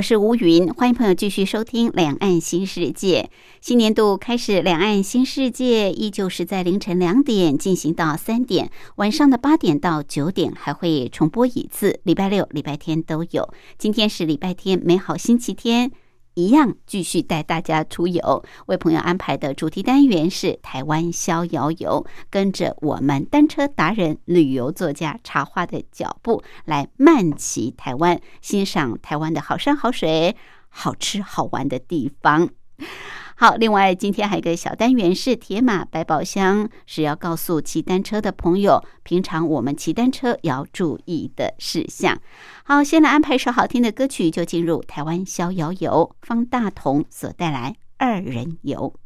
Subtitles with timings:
[0.00, 3.28] 我是吴云，欢迎朋友继续收听《两岸新世界》。
[3.60, 13.52] 新年度开始，《两岸新世界》依旧是在凌晨两点进行到三点，晚上的八点到九点还会重播一次，礼拜六、礼拜天都有。
[13.76, 15.90] 今天是礼拜天，美好星期天。
[16.34, 30.36] 一样继续带大家出游，为朋友安排的主题单元是台湾逍遥游，跟着我们单车达人、旅游作家茶花的脚步来慢骑台湾，欣赏台湾的好山好水、
[30.68, 32.48] 好吃好玩的地方。
[33.40, 42.20] 好，另外今天还有一个小单元是铁马百宝箱，是要告诉骑单车的朋友，平常我们骑单车要注意的事项。
[42.64, 48.99] 好，先来安排一首好听的歌曲，就进入台湾逍遥游，方大同所带来二人游。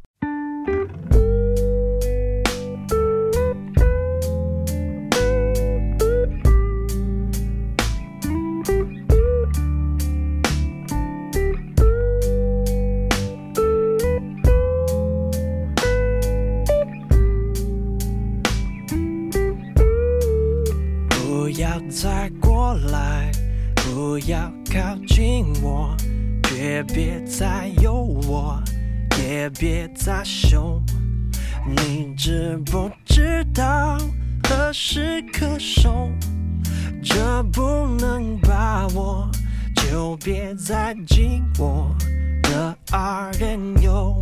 [21.88, 23.30] 再过来，
[23.76, 25.96] 不要靠近我，
[26.42, 28.62] 却别再有我，
[29.18, 30.82] 也别再凶。
[31.66, 33.98] 你知不知道
[34.48, 36.10] 何时可收？
[37.02, 39.30] 这不能把握，
[39.76, 41.94] 就别再紧我
[42.42, 44.18] 的二人游。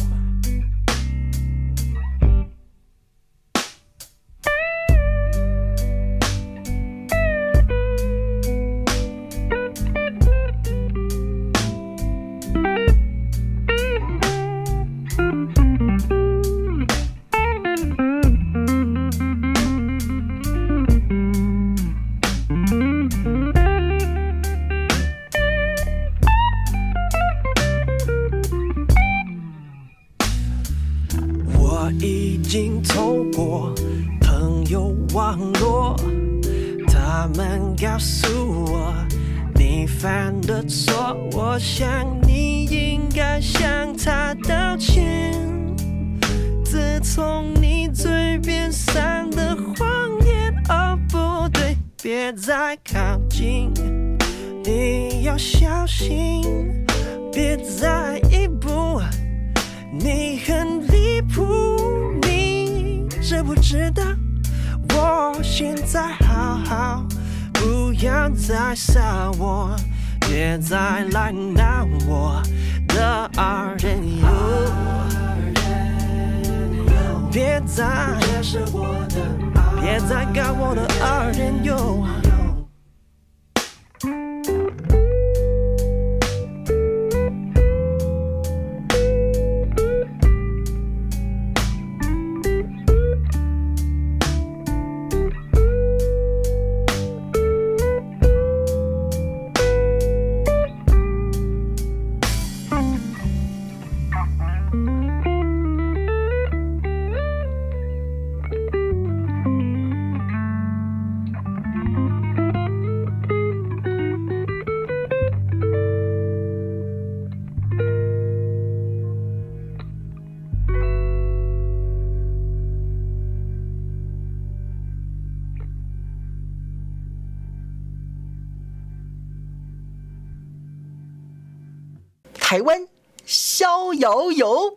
[132.53, 132.87] 台湾
[133.25, 134.77] 逍遥游。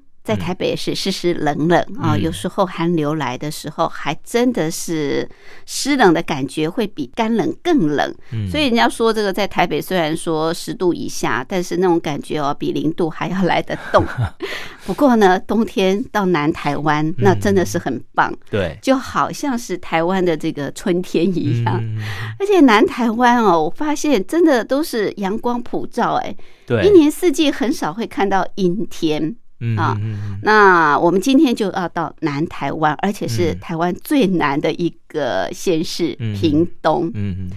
[0.23, 5.27] 在台北是湿湿冷冷啊，嗯有时候寒流来的时候，还真的是
[5.65, 8.13] 湿冷的感觉会比干冷更冷。
[8.31, 14.05] 嗯所以人家说这个在台北虽然说十度以下，但是那种感觉哦，比零度还要来得冻。
[14.85, 21.79] 不过呢，冬天到南台湾那真的是很棒，对，就好像是台湾的这个春天一样。
[21.81, 21.97] 嗯
[22.39, 26.35] 而且南台湾哦，我发现真的都是阳光普照，哎，
[26.65, 29.35] 对，一年四季很少会看到阴天。
[29.61, 29.95] 嗯啊
[30.43, 33.59] 那我们今天就要到南台湾，而且是嗯。
[33.59, 37.09] 台湾最南的一个县市嗯屏东。
[37.13, 37.49] 嗯嗯，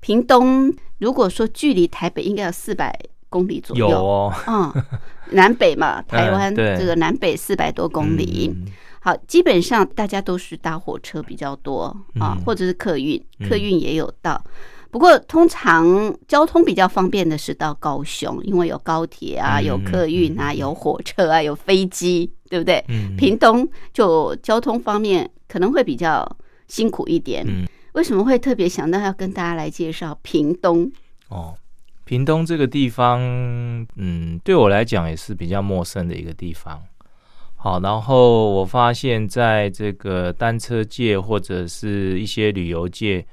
[0.00, 2.94] 屏东如果说距离台北应该有四百
[3.28, 4.84] 公里左右，有哦，嗯，
[5.32, 8.52] 南北嘛，台湾 这个南北四百多公里。
[8.54, 8.66] 嗯。
[9.00, 11.84] 好，基本上大家都是搭火车比较多
[12.20, 12.44] 啊，嗯。
[12.44, 13.48] 或者是客运，嗯。
[13.48, 14.42] 客运也有到。
[14.90, 22.84] 不过通常交通比较方便的是到高雄，因为有高铁啊，嗯有客运啊，有火车啊，有飞机，对不对？
[22.88, 26.26] 嗯屏东就交通方面可能会比较
[26.68, 27.44] 辛苦一点。
[27.46, 30.92] 嗯为什么会特别想到要跟大家来介绍屏东？
[31.28, 31.54] 哦，
[32.04, 33.18] 屏东这个地方，
[33.96, 36.78] 嗯，对我来讲也是比较陌生的一个地方。
[37.54, 43.26] 好，然后我发现在这个单车界或者是一些旅游界，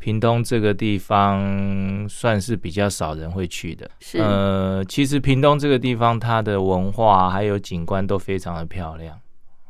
[0.00, 3.88] 屏东这个地方算是比较少人会去的。
[4.00, 9.20] 是，呃，其实屏东这个地方，它的文化还有景观都非常的漂亮。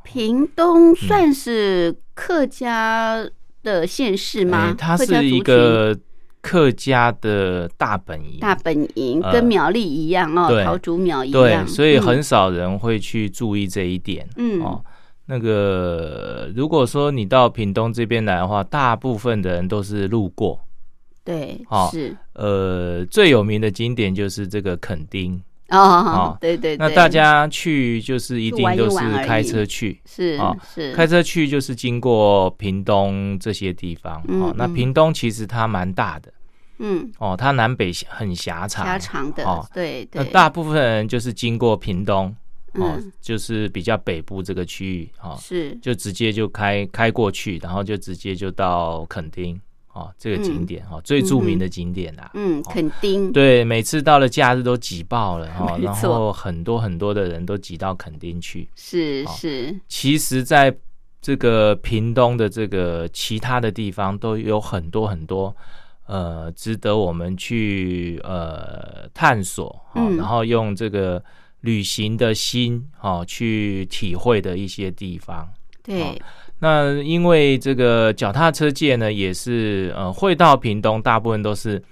[0.04, 3.28] 屏东算是客家
[3.62, 4.68] 的县市吗？
[4.70, 5.96] 哎它是一个
[6.40, 14.26] 客家的大本营，大本营，呃跟苗栗一样哦，对桃竹苗一对样，，所以嗯很少人会去注意这一点。
[14.36, 14.82] 嗯哦，
[15.30, 20.58] 那个如果说你到屏东这边来的话，大部分的人都是路过。
[21.22, 25.40] 对哦是呃，最有名的景点就是这个垦丁。
[25.68, 30.00] 哦哦， 对对对，那大家去就是一定都是开车去。
[30.04, 34.54] 是哦是开车去就是经过屏东这些地方嗯哦。
[34.56, 36.32] 那嗯屏东其实它蛮大的
[36.78, 42.34] 嗯哦，它南北很狭长，狭长的哦，对对，那大部分人就是经过屏东
[42.74, 43.12] 哦，嗯。
[43.20, 45.74] 就是比较北部这个区域哦，是。
[45.82, 49.60] 就直接就开开过去，然后就直接就到垦丁
[49.92, 52.30] 哦这个景点哦，最著名的景点啦。
[52.34, 53.32] 嗯垦丁。
[53.32, 58.68] 对，每次到了假日都挤爆了哦， 然后很多很多的人都挤到垦丁去。
[58.70, 59.80] 好是是。
[59.88, 60.74] 其实，在
[61.20, 65.54] 这个屏东的这个其他的地方，都有很多很多
[66.06, 70.16] 呃值得我们去呃探索哦，嗯。
[70.16, 71.22] 然后用这个
[71.60, 75.48] 旅行的心哦去体会的一些地方。
[75.82, 76.20] 对。
[76.58, 81.82] 那因为这个脚踏车界呢，也是呃会到屏东，大部分都是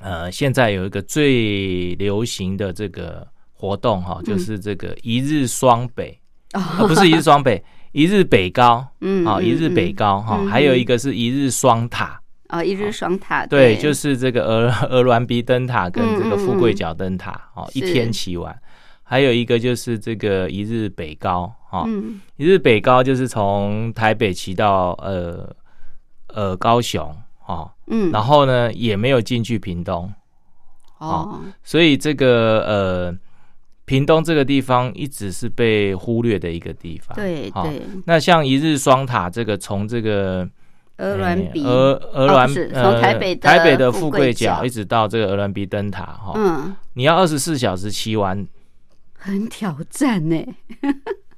[0.00, 4.24] 呃现在有一个最流行的这个活动哈、嗯。
[4.24, 6.16] 就是这个一日双北。
[6.54, 6.60] 哦。
[6.60, 7.62] 啊，不是一日双北，
[7.92, 9.44] 一日北高，啊，嗯嗯。
[9.44, 12.20] 一日北嗯高哈，嗯还有一个是一日双塔，
[12.50, 18.56] 哦一日双塔对，就是这个鹅鹅銮鼻灯塔跟这个富贵角灯塔，哦，一天骑完。
[19.12, 22.18] 还有一个就是这个一日北高，哈，嗯。
[22.38, 25.54] 一日北高就是从台北骑到呃
[26.28, 28.10] 呃高雄，哈，嗯。
[28.10, 30.10] 然后呢也没有进去屏东，
[30.96, 31.42] 哦。
[31.62, 33.14] 所以这个呃
[33.84, 37.82] 屏东这个地方一直是被忽略的一个地方，好对对。
[38.06, 40.48] 那像一日双塔这个，从这个
[40.96, 44.54] 鹅銮鼻鹅鹅銮从台北的台北的富富贵角。
[44.56, 46.74] 贵角一直到这个鹅銮鼻灯塔哈，嗯。
[46.94, 48.46] 你要二十四小时骑完
[49.22, 50.44] 很挑战呢，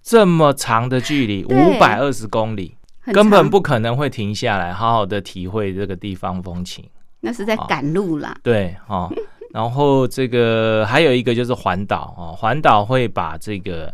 [0.03, 2.75] 这么长的距离，五百二十公里，
[3.13, 6.83] 根本不可能会停下来，好好的体会这个地方风情。
[7.21, 9.13] 那是在赶路啦，对哦，
[9.53, 13.93] 然后这个还有一个就是环岛哦，环岛会把这个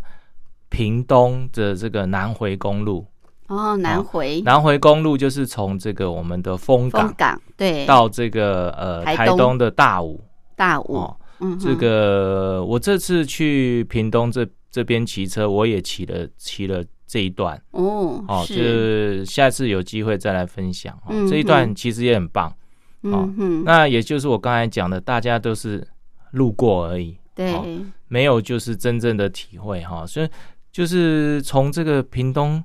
[0.69, 3.05] 屏东的这个南回公路，
[3.49, 4.41] 哦南回。
[4.43, 7.85] 南回公路就是从这个我们的丰港丰港对。
[7.87, 9.37] 到这个呃台东。
[9.37, 10.21] 台东的大武。
[10.55, 10.97] 大武。
[10.97, 17.61] 哦，嗯这个我这次去屏东这这边骑车，我也骑了骑了这一段。
[17.73, 18.55] 哦哦，是。
[18.55, 21.09] 就是下次有机会再来分享哦。
[21.11, 22.55] 嗯这一段其实也很棒，
[23.03, 23.65] 嗯哼。
[23.65, 25.87] 那也就是我刚才讲的，大家都是
[26.33, 27.53] 路过而已，对。
[27.55, 27.65] 哦
[28.13, 30.05] 没有就是真正的体会哈。
[30.05, 30.29] 所以
[30.73, 32.61] 就是从这个屏东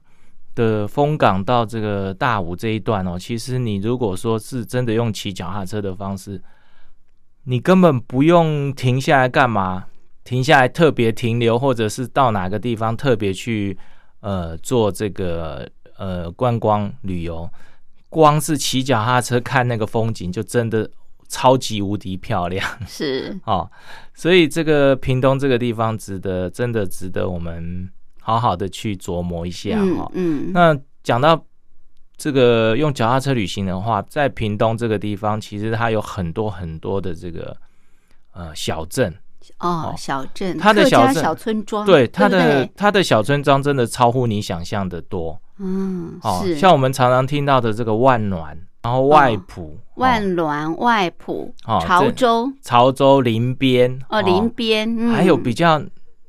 [0.56, 6.42] 的风港到这个大武这一段哦，其实你如果说是真的用骑脚踏车的方式，
[7.46, 9.86] 你根本不用停下来干嘛，
[10.24, 13.78] 停下来特别停留，或者是到哪个地方特别去
[14.20, 17.50] 呃做这个呃观光旅游，
[18.10, 20.90] 光是骑脚踏车看那个风景，就真的
[21.28, 23.70] 超级无敌漂亮是 哦。
[24.14, 27.90] 所以这个屏东这个地方值得，真的值得我们
[28.22, 30.12] 好好的去琢磨一下哦。
[30.16, 31.46] 嗯，那讲到
[32.18, 37.56] 这个用脚踏车旅行的话，在屏东这个地方，其实它有很多很多的这个
[38.34, 39.14] 呃小镇，
[39.60, 45.40] 哦，小镇，它的小镇小村庄，对它的它的小村庄真的超乎你想象的多。
[45.60, 46.42] 嗯，哦。
[46.44, 46.58] 是。
[46.58, 55.14] 像我们常常听到的这个万峦，然后外埔、哦万峦、外埔、哦潮州，潮州林边哦，林边，嗯。
[55.14, 55.82] 还有比较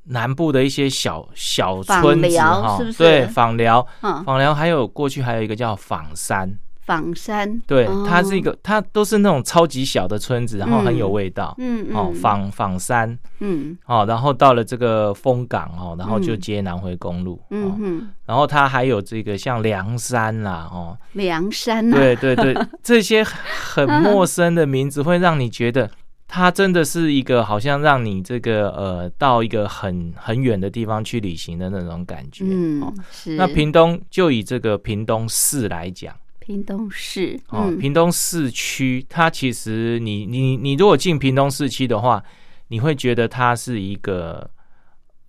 [0.09, 2.99] 南部的一些小小村子寮哈，是不是？
[2.99, 4.23] 对，访寮，嗯。
[4.25, 8.07] 访寮还有过去还有一个叫访山，访山，对，哦。
[8.09, 11.55] 它是一个，它都是那种超级小的村子，然后很有味道。
[11.59, 13.19] 嗯嗯，哦，访访山。
[13.41, 13.77] 嗯。
[13.87, 25.91] 哦，然后到了这个丰港哦，然后就嗯接南回公路哦，嗯嗯，然后它还有这个像梁山啦哦，梁山呐，对对对，这些很陌生的名字 会让你觉得
[26.29, 32.45] 它真的是一个好像让你这个呃到一个很很远的地方去旅行的那种感觉。
[32.45, 33.37] 哦嗯，是。
[33.37, 36.15] 那屏东就以这个屏东市来讲。
[36.39, 42.23] 屏东市，哦，嗯，屏东市区，它其实你你你如果进屏东市区的话，
[42.69, 44.49] 你会觉得它是一个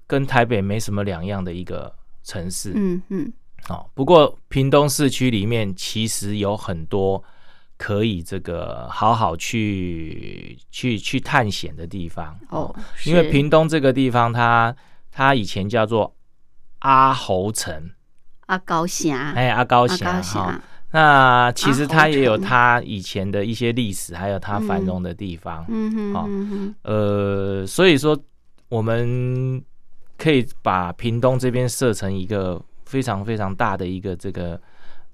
[0.05, 1.91] 跟台北没什么两样的一个
[2.23, 2.71] 城市。
[2.75, 3.33] 嗯嗯，
[3.69, 7.23] 哦，不过屏东市区里面其实有很多
[7.77, 12.37] 可以这个好好去去去探险的地方。
[12.49, 13.29] 哦，因为是。
[13.29, 14.75] 屏东这个地方它，
[15.11, 16.15] 它以前叫做
[16.79, 17.91] 阿侯城，
[18.47, 20.61] 阿高峡，哎，阿高阿峡哈。
[20.91, 25.65] 那其实它也有它以前的一些历史，还有它繁荣的地方。
[25.67, 26.13] 嗯。
[26.13, 28.17] 嗯哼，呃，所以说
[28.69, 29.61] 我们
[30.17, 34.59] 可以把屏东这边设成一个非常非常大的一个这个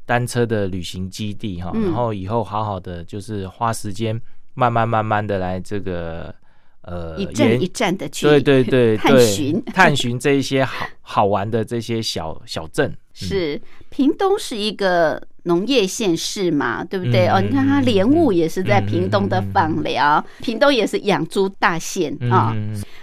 [0.05, 1.83] 单车的旅行基地哈，嗯。
[1.83, 4.19] 然后以后好好的就是花时间
[4.53, 6.33] 慢慢慢慢的来这个
[6.81, 9.63] 呃一站一站的去，对对 对探寻。
[9.65, 12.89] 探寻这一些好好玩的这些小小镇。
[12.89, 12.97] 嗯。
[13.13, 17.27] 是屏东是一个农业县市嘛，对不对？
[17.27, 22.55] 嗯哦，你看它嗯莲雾嗯也是在屏东的放疗屏东也是养猪大县嗯啊，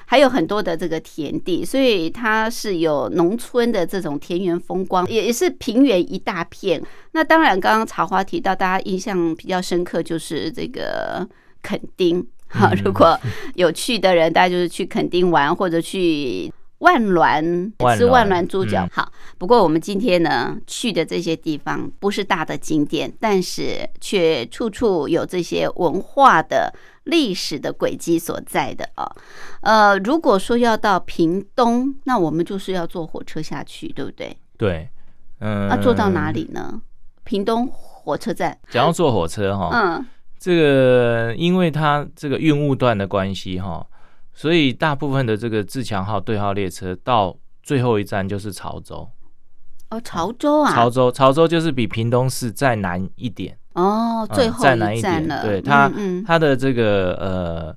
[0.07, 6.83] 还有很多的这个田地，所以它是有农村的这种田园风光，也也是平原一大片。
[7.13, 11.29] 那当然，刚刚茶花提到，大家印象比较深刻就是这个
[11.63, 12.27] 垦丁。
[12.49, 13.19] 哈，嗯如果
[13.55, 18.85] 有去的人，大家就是去垦丁玩，或者去万峦吃万峦猪脚。
[18.85, 29.11] 嗯好，不过我们今天呢去的这些地方不是大的景点，但是却处处有这些文化的历史的轨迹所在的啊。
[29.63, 34.37] 呃，如果说要到屏东，那我们就是要坐火车下去，对不对？
[34.57, 34.89] 对，
[35.41, 36.31] 嗯，那坐到哪？
[36.33, 36.81] 里呢？
[37.25, 38.59] 屏东火车站。
[38.71, 40.07] 讲要坐火车哈，嗯，
[40.39, 43.87] 这个因为它这个运务段的关系哈，
[44.33, 49.09] 所以大部分的这个自强号对号列车到最后一站就是潮州。
[49.91, 55.27] 哦，潮州啊，潮州，潮州就是比屏东市再南一点，哦，嗯最后再南一点。
[55.43, 57.77] 对它嗯，嗯它的这个呃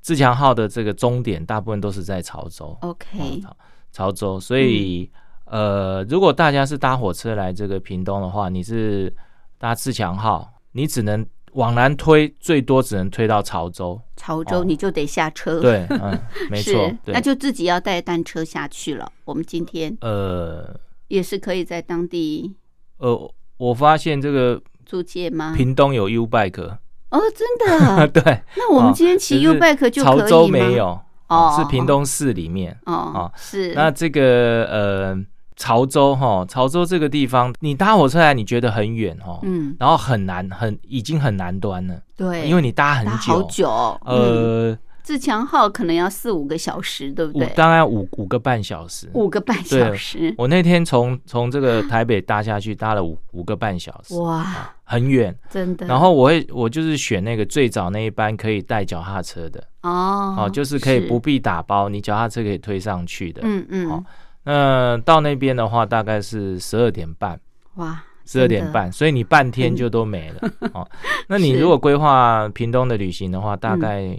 [0.00, 2.78] 自强号的这个终点大部分都是在潮州。
[2.82, 3.42] OK，
[3.90, 5.10] 潮州，所以、
[5.46, 9.12] 呃，如果大家是搭火车来这个屏东的话，你是
[9.58, 14.00] 搭自强号，你只能往南推，最多只能推到潮州。
[14.16, 15.60] 潮州哦你就得下车。
[15.60, 16.18] 对，嗯，
[16.50, 16.72] 没错，，
[17.04, 19.10] 对那，就自己要带单车下去了。
[19.24, 22.54] 我们今天呃也是可以在当地
[22.98, 25.52] 呃，我发现这个租借吗？
[25.56, 26.78] 屏东有 U bike，、
[27.10, 27.46] 哦，真
[27.78, 28.08] 的？
[28.22, 30.22] 对，那我们今天骑 U bike 就可以吗？
[30.22, 32.78] 潮州没有，哦是屏东市里面。
[32.86, 35.14] 哦哦，是那这个呃，
[35.56, 47.48] 潮州哈，潮州这个地方，你搭火车来，你觉得很远哦，嗯，然后很难，很已经很难端了，对，因为你搭很搭久，好久，嗯，呃，自强号可能要四五个小时，对不五对？
[47.54, 49.08] 当然五五个半小时。
[49.14, 55.34] 五个半小时，我那天从从这个台北搭下去，搭了五五个半小时，哇，很远。
[55.48, 55.86] 真的。
[55.86, 63.42] 然后我会我就是选那个最早那一班可以带脚踏车的哦哦，就是可以不必打包，你脚踏车可以推上去的。
[63.44, 64.04] 嗯嗯好，
[64.46, 67.38] 那到那边的话，大概是十二点半，
[67.74, 70.50] 哇，十二点半，所以你半天就都没了。
[70.72, 70.88] 哦，
[71.26, 74.16] 那你如果规划屏东的旅行的话，大概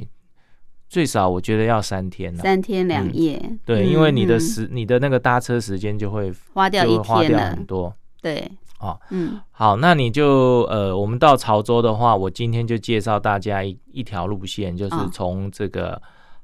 [0.90, 2.44] 最少我觉得要三天了。
[2.44, 7.96] 三天两夜，对，嗯因为你的嗯时你的那个搭车时间就会花掉一就会花掉很，多。
[8.22, 9.40] 对，哦，嗯。
[9.52, 15.10] 好，那你就呃，我们到潮州的话，我今天就介绍大家一一条路线，就是哦。
[15.14, 16.02] 从这个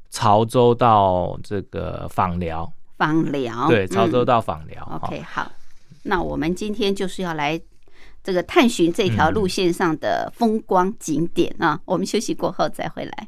[0.09, 2.71] 潮州到这个访寮，
[3.03, 4.85] 访疗，对，潮州嗯到访寮。
[4.85, 5.51] 好 OK 好，
[6.03, 7.59] 那我们今天就是要来
[8.23, 11.77] 这个探寻这条路线上的风光景点啊。
[11.83, 13.27] 我们休息过后再回来。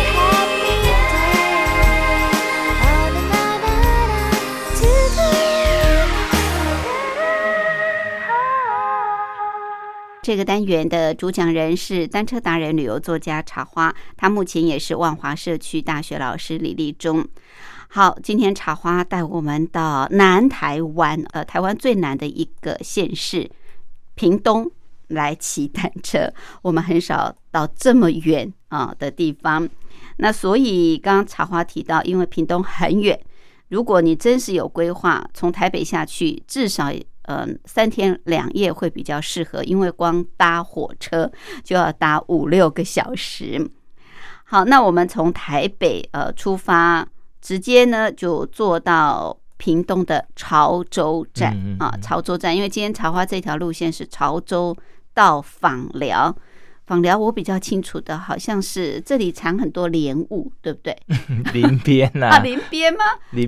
[10.23, 17.27] 这个单元的主讲人是单车达人、旅游作家茶花，他目前也是万华社区大学老师李立忠。
[17.87, 23.49] 好，今天茶花带我们到南台湾，呃，台湾最南的一个县市
[24.15, 24.71] 屏东。
[25.07, 26.31] 来骑单车，
[26.61, 29.67] 我们很少到这么远啊的地方。
[30.15, 33.19] 那所以刚刚茶花提到，因为屏东很远，
[33.67, 41.31] 如果你真是有规划，从台北下去，至少呃三天两夜会比较适合，因为光搭火车
[41.63, 43.69] 就要搭五六个小时。
[44.43, 47.07] 好，那我们从台北呃出发，
[47.41, 54.75] 直接呢就坐到屏东的潮州站啊，潮州站，因为今天茶花这条路线是潮州。
[55.13, 56.33] 到访寮，
[56.91, 60.93] 访寮我比较清楚的，好像是这里藏很多莲雾，对不对？
[61.53, 62.27] 林边呐？
[62.35, 62.99] 啊，林边吗？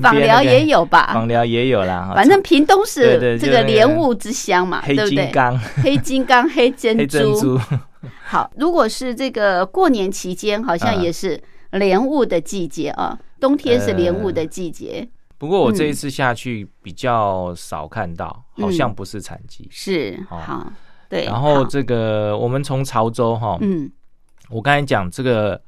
[0.01, 1.11] 访寮也有吧？
[1.13, 2.13] 访寮也有啦。
[2.15, 5.25] 反正屏东是这个莲雾之乡嘛，对不对？
[5.25, 7.59] 黑金刚、黑金刚、黑珍珠。
[8.23, 11.37] 好，如果是这个过年期间，好像也是
[11.71, 13.19] 莲雾的季节啊。
[13.41, 15.05] 冬天是莲雾的季节。
[15.37, 19.67] 不过我这一次下去比较少看到，好像不是产季。
[19.69, 20.71] 是好。
[21.13, 23.91] 对，然后这个我们从潮州哈，嗯，
[24.49, 25.61] 我刚才讲这个，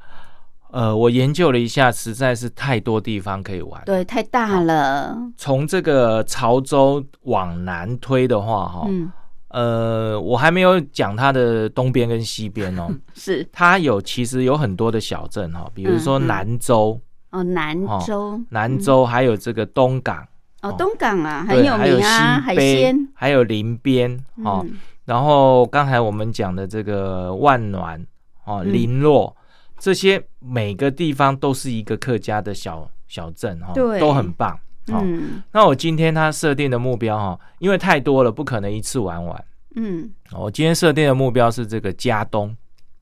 [0.72, 5.16] 呃，我研究了一下，实在是太多地方可以玩，对，太大了。
[5.38, 9.12] 从这个潮州往南推的话，哈，嗯，
[9.50, 13.48] 呃，我还没有讲它的东边跟西边哦， 是。
[13.54, 20.26] 它有其实有很多的小镇哈，比如说南州哦，南州，南州还有这个东港
[20.64, 24.66] 哦，东港啊很有名啊，海鲜，还有林边哦。
[25.06, 28.04] 然后刚才我们讲的这个万暖
[28.46, 29.36] 哦，林落
[29.78, 34.60] 这些每个地方都是一个客家的小小镇哈，都很棒。
[34.88, 39.46] 嗯，那我今天他设定的目标哈，因为太多了，不可能一次玩完。
[39.76, 42.56] 嗯，我今天设定的目标是这个加东，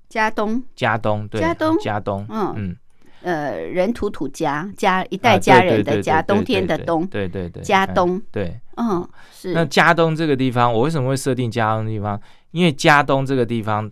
[0.10, 2.54] 加东，加东，对，加东，加东，嗯。
[2.56, 2.78] 嗯，
[3.22, 8.60] 呃，人土土家，家一代家人的家，冬天的冬，对对对，加东，对。
[8.78, 12.20] 嗯，是那加东这个地方，我为什么会设定加东地方？
[12.52, 13.92] 因为加东这个地方，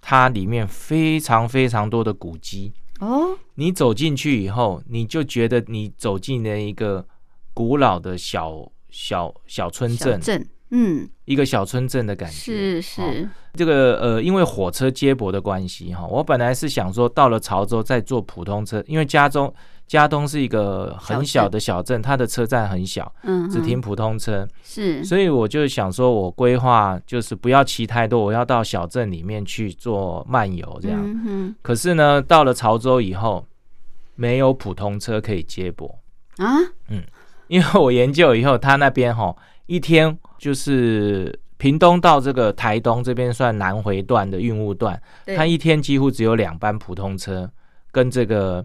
[0.00, 3.36] 它里面非常非常多的古迹哦。
[3.54, 7.06] 你走进去以后，你就觉得你走进了一个
[7.54, 12.34] 古老的小小小村镇，镇，嗯，一个小村镇的感觉。
[12.34, 19.54] 是是，这个呃，因为火车接驳的关系哈，我本来是想说到了潮州再坐普通车，因为加州。
[19.92, 30.98] 嘉东是一个很小的小镇，它的车站很小，嗯，只停普通车，是，所以我就想说，我规划就是不要骑太多，我要到小镇里面去做漫游这样。
[31.04, 33.44] 嗯可是呢，到了潮州以后，
[34.14, 35.94] 没有普通车可以接驳。
[36.38, 36.56] 啊，
[36.88, 37.02] 嗯，
[37.48, 44.98] 因为我研究以后，他那边哈一天就是屏东到这个台东这边算南回段的运务段，
[45.36, 47.46] 他一天几乎只有两班普通车
[47.90, 48.64] 跟这个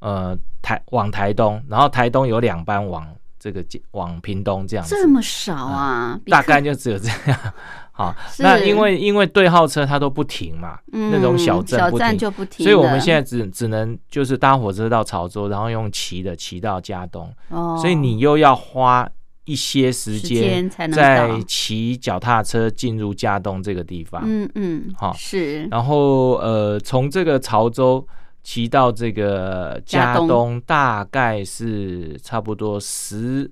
[0.00, 0.38] 呃。
[0.62, 3.06] 台往台东，然后台东有两班往
[3.38, 6.18] 这个往屏东这样子，这么少啊？
[6.24, 7.38] 比大概就只有这样。
[7.92, 19.08] 好，那因为因为对号车它都不停嘛，那种小镇就不停，所以我们现在只只能就是搭火车到潮州，然后用骑的骑到嘉东，哦，所以你又要花
[19.44, 24.20] 一些时时间间才能再骑脚踏车进入嘉东这个地方。
[24.24, 28.04] 嗯嗯，好是然后呃，从这个潮州
[28.46, 33.50] 骑到这个加东，大概是差不多十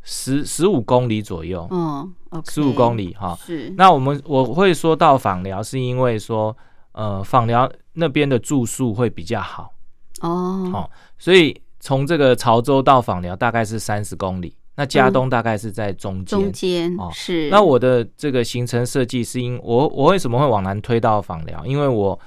[0.00, 3.38] 十十五公里左右，哦，OK，十五公里哈。
[3.44, 6.56] 是那我们我会说到访寮，是因为说
[6.92, 9.74] 呃，访寮那边的住宿会比较好，
[10.22, 16.38] 哦哦，所以从这个潮州到访寮大概是三十公里，那加东大概是在中间。
[16.38, 21.66] 嗯中间哦是那我的这个行程设计是因我我为什么会往南推到访寮？
[21.66, 22.18] 因为我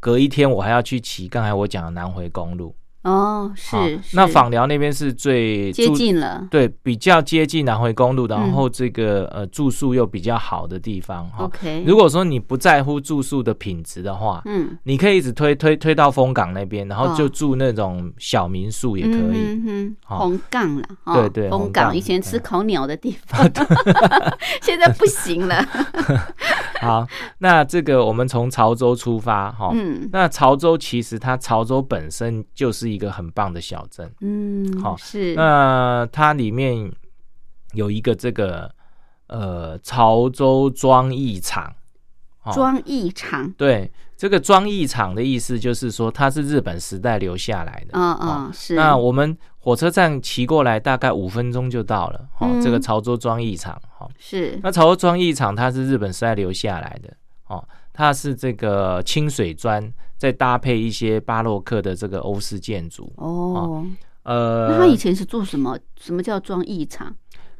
[0.00, 2.76] 隔一天我还要去骑刚才我讲的南回公路。
[3.08, 4.00] 哦好是。
[4.12, 8.28] 那是访寮那边是最接近了，对比较接近南回公路，嗯。
[8.28, 11.44] 然后这个、呃住宿又比较好的地方哈。
[11.44, 14.76] OK，如果说你不在乎住宿的品质的话，嗯。
[14.84, 17.14] 你可以一直推推推到丰港那边，然后哦。
[17.16, 19.38] 就住那种小民宿也可以。
[19.48, 22.40] 嗯哼好红杠了，哦对对红港以前吃嗯。
[22.44, 23.42] 烤鸟的地方，
[24.62, 25.64] 现在不行了，
[26.80, 27.06] 好，
[27.38, 29.70] 那这个我们从潮州出发哈。
[29.74, 30.08] 嗯。
[30.12, 35.34] 那潮州其实它潮州本身就是一个很棒的小镇，嗯，好是。
[35.34, 36.90] 那它里面
[37.72, 38.70] 有一个这个
[39.28, 41.72] 呃潮州庄艺厂，
[42.42, 42.52] 哦。
[42.52, 47.90] 装艺厂，对这个庄艺厂的意思就是说它是日本时代留下来的。
[47.92, 52.60] 嗯哦嗯是，那我们火车站骑过来大概五分钟就到了，哦，嗯。
[52.60, 54.58] 这个潮州庄艺厂，哦，是。
[54.62, 57.14] 那潮州庄艺厂它是日本时代留下来的，
[57.46, 63.86] 哦，它是这个清水砖，再搭配一些巴洛克的这个欧式建筑，哦，
[64.24, 65.78] 呃，那他以前是做什么？
[65.98, 67.14] 什么叫装艺场？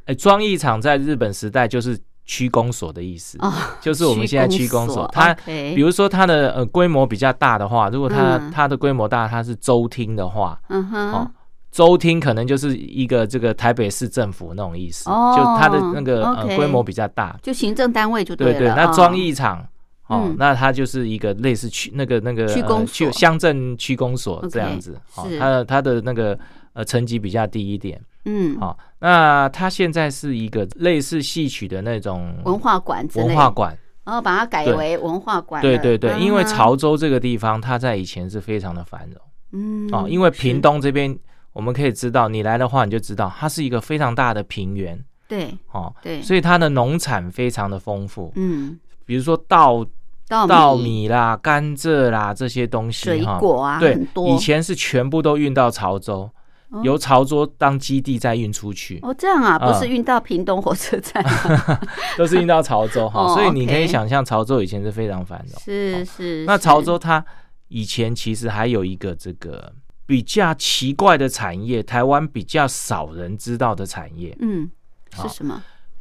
[0.05, 11.31] 哎，装艺场在日本时代就是区公所的意思，哦，就是我们现在区公所，所它比如说它的呃规模比较大的话，如果它、嗯它的规模大，它是州厅的话，嗯哼哦，
[11.71, 18.73] 州厅可能就是一个这个台北市政府那种意思，哦就它的那个呃规模比较大，就行政单位就对了。
[18.73, 19.65] 哦那装艺厂。
[20.09, 20.35] 哦，嗯。
[20.37, 23.11] 那它就是一个类似区那个那个区公呃所。
[23.11, 24.99] 乡镇区公所这样子。
[25.15, 26.37] 哦是，它的它的那个
[26.73, 27.99] 呃层级比较低一点。
[28.25, 33.75] 嗯，好、那它现在是一个类似戏曲的那种文化馆文化馆。
[34.05, 35.69] 然后把它改为文化馆了。
[35.69, 39.21] 对对对，因为潮州这个地方，它在以前是非常的繁荣。
[39.51, 40.07] 嗯哦。
[40.09, 41.15] 因为屏东这边，
[41.53, 44.99] 我们可以知道，你来的话你就知道，它是一个非常大的平原。
[45.27, 45.55] 对。
[45.71, 49.85] 哦，对，所以它的农产非常的丰富，嗯，比如说稻
[50.29, 53.37] 稻稻米啦、甘蔗啦这些东西水哈。
[53.39, 54.29] 果啊对很，多。
[54.29, 56.29] 以前是全部都运到潮州，
[56.69, 61.81] 哦由潮州当基地再运出去，哦这样啊，不是嗯运到屏东火车站啊，
[62.15, 63.23] 都是运到潮州哈。
[63.23, 65.59] 哦所以你可以想象，潮州以前是非常繁荣。
[65.59, 66.45] 是是。
[66.45, 67.25] 那潮州它
[67.67, 69.73] 以前其实还有一个这个
[70.05, 74.69] 比较奇怪的产业，台湾比较少人知道的产业，嗯
[75.11, 75.59] 是什么？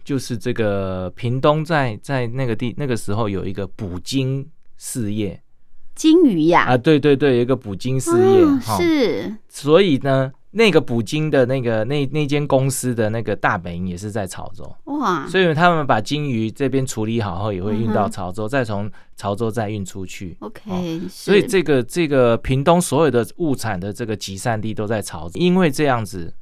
[0.08, 5.38] 就是这个屏东在在那个地那个时候有一个捕鲸事业
[5.94, 8.42] 鲸鱼呀，啊，对对对，有一个捕鲸事业
[8.78, 9.36] 是。
[9.50, 20.34] 所以呢，那个捕鲸的那个那那间公司的那个大本营也是在潮州，哇，所以他们把鲸鱼这边处理好后，也会运到潮州，再从潮州再运出去。
[20.40, 26.32] OK，所以这个这个屏东所有的物产的这个集散地都在潮州，因为这样子，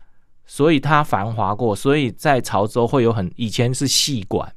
[0.46, 4.50] 所以它繁华过，所以在潮州会有很以前是戏馆，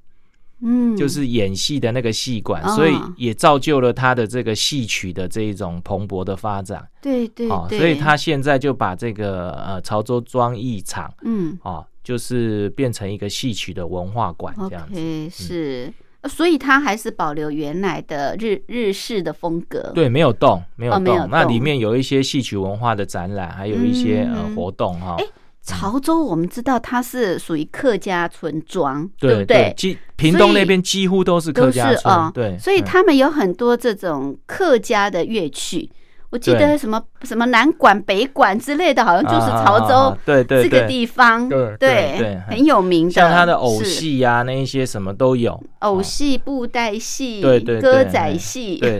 [0.61, 6.87] 嗯就是演戏的那个戏馆，哦所以也造就了它的这个戏曲的这一种蓬勃的发展。
[7.01, 15.29] 对对哦，所以他现在就把这个呃潮州庄艺场嗯哦，就是变成一个戏曲的文化馆这样子。
[15.29, 15.85] 是。
[16.21, 21.05] 呃所以它还是保留原来的日日式的风格，对，没有动，没有动。
[21.05, 25.15] 哦有动那里面有一些戏曲文化的展览，还有一些、嗯呃活动哈。
[25.61, 29.73] 潮州我们知道它是属于客家村庄，对不对？
[29.77, 35.89] 几屏东那边几乎都是客家村，对，所以嗯他们有很多这种客家的乐曲。
[36.31, 43.11] 我记得什么什么南管、北管之类的，好像就是潮啊啊啊州啊对对这个地方，对对对很有名的。
[43.11, 45.61] 像他的偶戏呀、那一些什么都有。
[45.79, 48.99] 偶戏、布袋戏、对对对歌仔戏，对，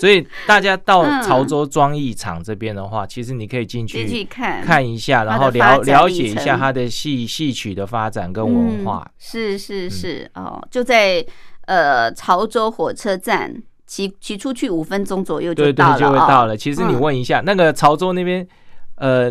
[0.00, 1.22] 所以大家到 嗯。
[1.22, 9.04] 潮州庄艺场这边的话，其实你可以进去进去去看看一下，然后了了解一下他的戏戏曲的发展跟文化。
[9.06, 11.24] 嗯、是是是、哦，就在
[11.66, 13.54] 呃潮州火车站
[13.90, 16.56] 骑骑出去五分钟左右就对对，到了，就会到哦了。
[16.56, 18.46] 其实你嗯问一下，那个潮州那边，
[18.94, 19.28] 呃，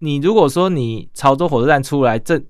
[0.00, 2.42] 你如果说你潮州火车站出来，这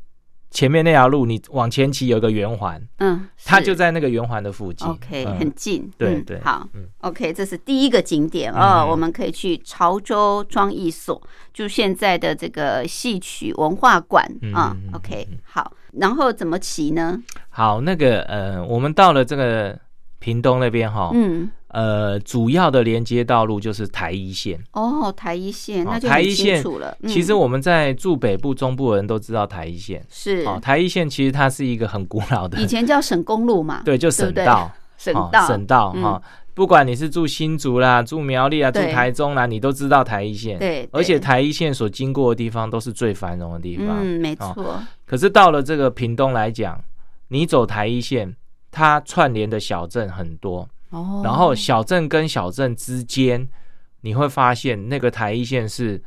[0.50, 4.88] 前面那条路你往前骑有个圆环，嗯，它就在那个圆环的附近。
[4.88, 5.82] OK，、嗯很近。
[5.82, 11.20] 嗯对对好、嗯 o k 这是第一个景点哦，嗯我们可以去潮州庄艺所，
[11.52, 14.54] 就现在的这个戏曲文化馆嗯
[14.94, 17.22] OK，好，然后怎么骑呢？
[17.50, 19.78] 好，那个呃，我们到了这个
[20.18, 24.58] 屏东那边哈，嗯，呃，主要的连接道路就是台一线。
[24.72, 26.96] 哦，台一线，哦那就台一线楚了。
[27.02, 30.04] 嗯其实我们在住北部、中部的人都知道台一线。
[30.10, 36.22] 是、哦，台一线其实它是一个很古老的以，前叫省公路嘛， 对，就省道，哦省道，省道嗯哈。
[36.54, 40.58] 不管你是住新竹啦、住苗栗啊、住对台中啦，你都知道台一线。
[40.58, 43.98] 对，而且对台一线所经过的地方都是最繁荣的地方。
[44.00, 46.82] 嗯，没哦错，可是到了这个屏东来讲，
[47.28, 48.34] 你走台一线，
[48.76, 53.48] 它串联的小镇很多，哦，然后小镇跟小镇之间，
[54.02, 56.02] 你会发现那个台一线是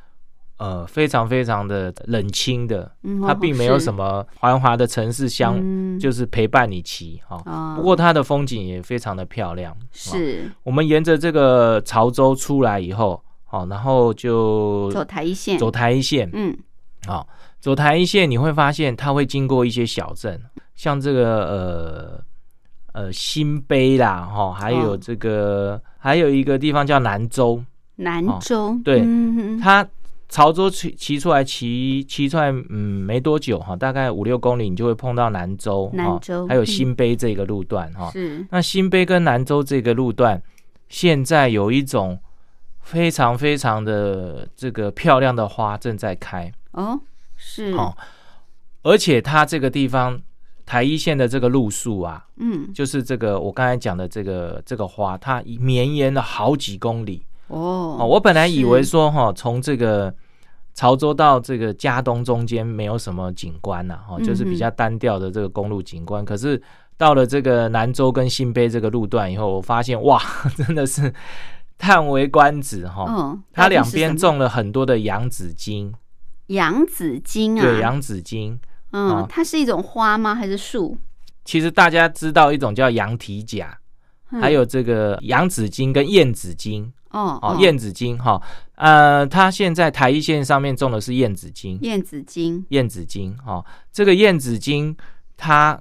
[0.57, 5.97] 呃非常非常的冷清的，嗯它并没有什么么繁华的城市相，嗯。
[5.99, 7.41] 就是陪伴你骑哈。
[7.45, 7.75] 啊。
[7.75, 9.73] 不过它的风景也非常的漂亮。
[9.73, 16.55] 哦是我们沿着这个潮州出来以后，好，然后就走台一线，走台一线，嗯。
[17.07, 17.27] 好，
[17.59, 20.39] 走台一线你会发现它会经过一些小镇，
[20.75, 22.23] 像这个呃
[22.99, 24.97] 呃新碑啦，哈，还有哦。
[25.01, 27.63] 这个、还有一个地方叫南州，
[27.95, 29.07] 南哦州，对
[29.61, 29.87] 它
[30.27, 38.11] 潮州骑骑出来骑骑出来，嗯，没多久哈，大概五六公里你就会碰到南州，哈南州还有嗯新碑这个路段哈。
[38.11, 38.45] 是。
[38.51, 40.41] 那新碑跟南州这个路段，
[40.89, 42.19] 现在有一种
[42.81, 46.51] 非常非常的这个漂亮的花正在开。
[46.73, 46.99] 哦，
[47.37, 47.95] 是，哦，
[48.83, 50.21] 而且它这个地方
[50.69, 58.05] 台一线的这个路数啊，嗯，就是这个我刚才讲的这个这个花，它绵延了好几公里哦哦。
[58.05, 60.13] 我本来以为是说哈，从这个
[60.75, 66.61] 潮州到这个嘉东中间没有什么景观呐、哈，就是比较单调的这个公路景观，可是。
[66.99, 70.21] 到了这个南州跟新碑这个路段以后，我发现哇，
[70.57, 71.13] 真的是
[71.77, 73.05] 叹为观止哈！
[73.07, 75.93] 嗯，它两边种了很多的洋紫荆，
[76.47, 78.59] 洋紫荆啊，对，洋紫荆。
[78.91, 80.33] 嗯啊，它是一种花吗？
[80.33, 80.97] 还是树？
[81.45, 83.77] 其实大家知道一种叫羊蹄甲，
[84.31, 84.41] 嗯。
[84.41, 88.39] 还有这个羊子金跟燕子金哦哦，燕子金哈，
[88.75, 94.95] 呃，它现在台一线上面种的是燕子金，燕子金，燕子金哈，这个燕子金
[95.35, 95.79] 它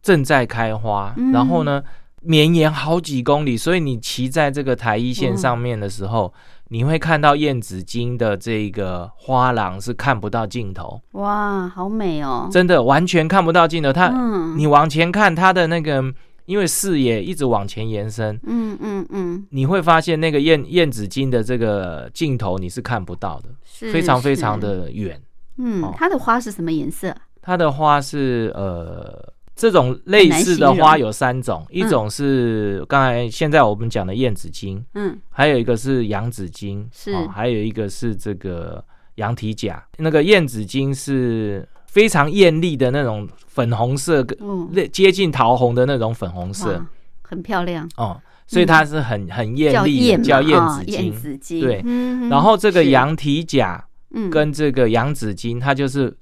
[0.00, 1.32] 正在开花，嗯。
[1.32, 1.82] 然后呢
[2.22, 6.32] 绵延好几公里，所以你骑在这个台一线上面的时候，
[6.72, 12.48] 你会看到燕子金的这个花廊是看不到尽头，哇，好美哦！
[12.50, 14.08] 真的完全看不到尽头，它。
[14.08, 16.02] 嗯你往前看，它的那个，
[16.46, 25.20] 因为视野一直往前延伸，嗯嗯嗯，你会发现那个燕燕子金的这个镜头你是看不到的，是非常非常的远。
[25.58, 27.14] 嗯哦，它的花是什么颜色？
[27.42, 29.22] 它的花是呃，
[29.54, 37.12] 这种类似的花有三种，一种是刚才现在我们讲的燕子金，嗯，还有一个是羊子金，是。
[37.12, 38.82] 哦还有一个是这个
[39.16, 39.84] 羊蹄甲。
[39.98, 46.84] 那个燕子金是非常艳丽的那种粉红色，跟哦，类接近桃红的那种粉红色。
[47.22, 51.04] 很漂亮，哦，所以它是很很艳丽，叫燕子金。
[51.04, 51.82] 燕子金，对。
[51.84, 54.30] 嗯然后这个羊蹄甲嗯。
[54.30, 56.14] 跟这个羊子金，它就是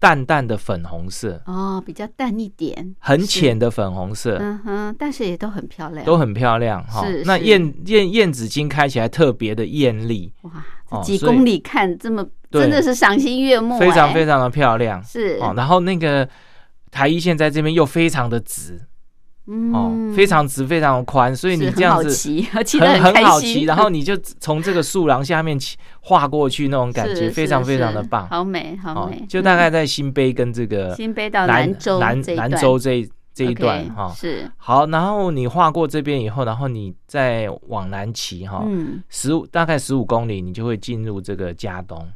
[0.00, 7.04] 淡淡的粉红色，哦比较淡一点，很浅的粉红色，嗯哼，但是也都很漂亮，都很漂亮哈。
[7.04, 7.22] 是。
[7.24, 10.32] 那燕燕燕子金开起来特别的艳丽，
[10.90, 14.14] 哇，几公里看这么真的是赏心悦目，非常哎。
[14.14, 15.02] 非常的漂亮。
[15.02, 15.38] 是。
[15.40, 15.52] 哦。
[15.56, 16.28] 然后那个
[16.90, 18.80] 台一线在这边又非常的直
[19.72, 20.14] 哦，嗯。
[20.14, 22.08] 非常直，非常宽，所以你这样子
[22.80, 28.28] 很很好骑，然后你就从这个树廊下面骑划过去，那种感觉非常非常的棒。
[28.28, 32.50] 好美好哦美，，就大概在新碑跟这个嗯 新北到南南州南南这一段。
[32.60, 34.12] 州这一这一段哈。
[34.16, 34.50] 是。
[34.56, 42.06] 好，然后你划过这边以后，然后你再往南骑哈，嗯，十五大概十五公里，你就会进入这个嘉东。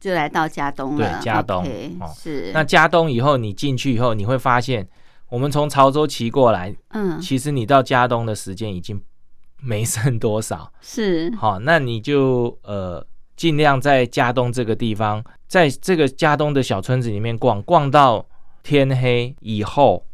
[0.00, 1.64] 就来到加东了，对加东
[2.16, 2.50] 是。
[2.52, 4.84] 那加东以后，你进去以后，你会发现，
[5.32, 9.00] 我们从潮州骑过来，嗯其实你到嘉东的时间已经
[9.62, 10.70] 没剩多少。
[10.82, 13.02] 是好，那你就呃
[13.34, 18.26] 尽量在嘉东这个地方，在这个嘉东的小村子里面逛，逛到
[18.62, 20.04] 天黑以后，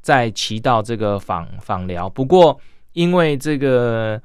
[0.00, 2.08] 再骑到这个访访寮。
[2.08, 2.58] 不过
[2.94, 4.18] 因为这个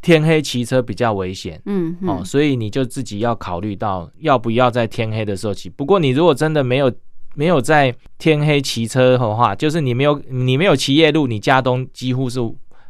[0.00, 1.60] 天黑骑车比较危险。
[1.66, 5.68] 嗯哦，嗯所以你就自己要考虑到要不要在天黑的时候骑。
[5.68, 6.92] 不过你如果真的没有
[7.34, 12.40] 没有在天黑骑车的话，就是你没有你没有骑夜路，你嘉东几乎是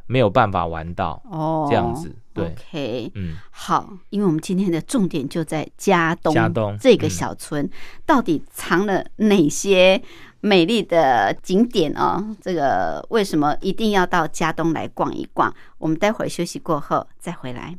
[0.07, 1.21] 没有办法玩到。
[1.31, 7.69] 哦这样子对 OK，嗯，好，因为我们今天的重点就在嘉东，嘉东这个嗯小村、
[8.05, 10.01] 到底藏了哪些
[10.41, 12.23] 美丽的景点哦？
[12.41, 15.53] 这个为什么一定要到嘉东来逛一逛？
[15.79, 17.75] 我们待会儿休息过后再回来。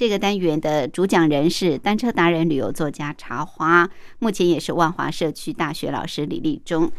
[0.00, 3.86] 这个单元的主讲人是单车达人、旅游作家茶花，
[4.18, 6.90] 目前也是万华社区大学老师李立忠。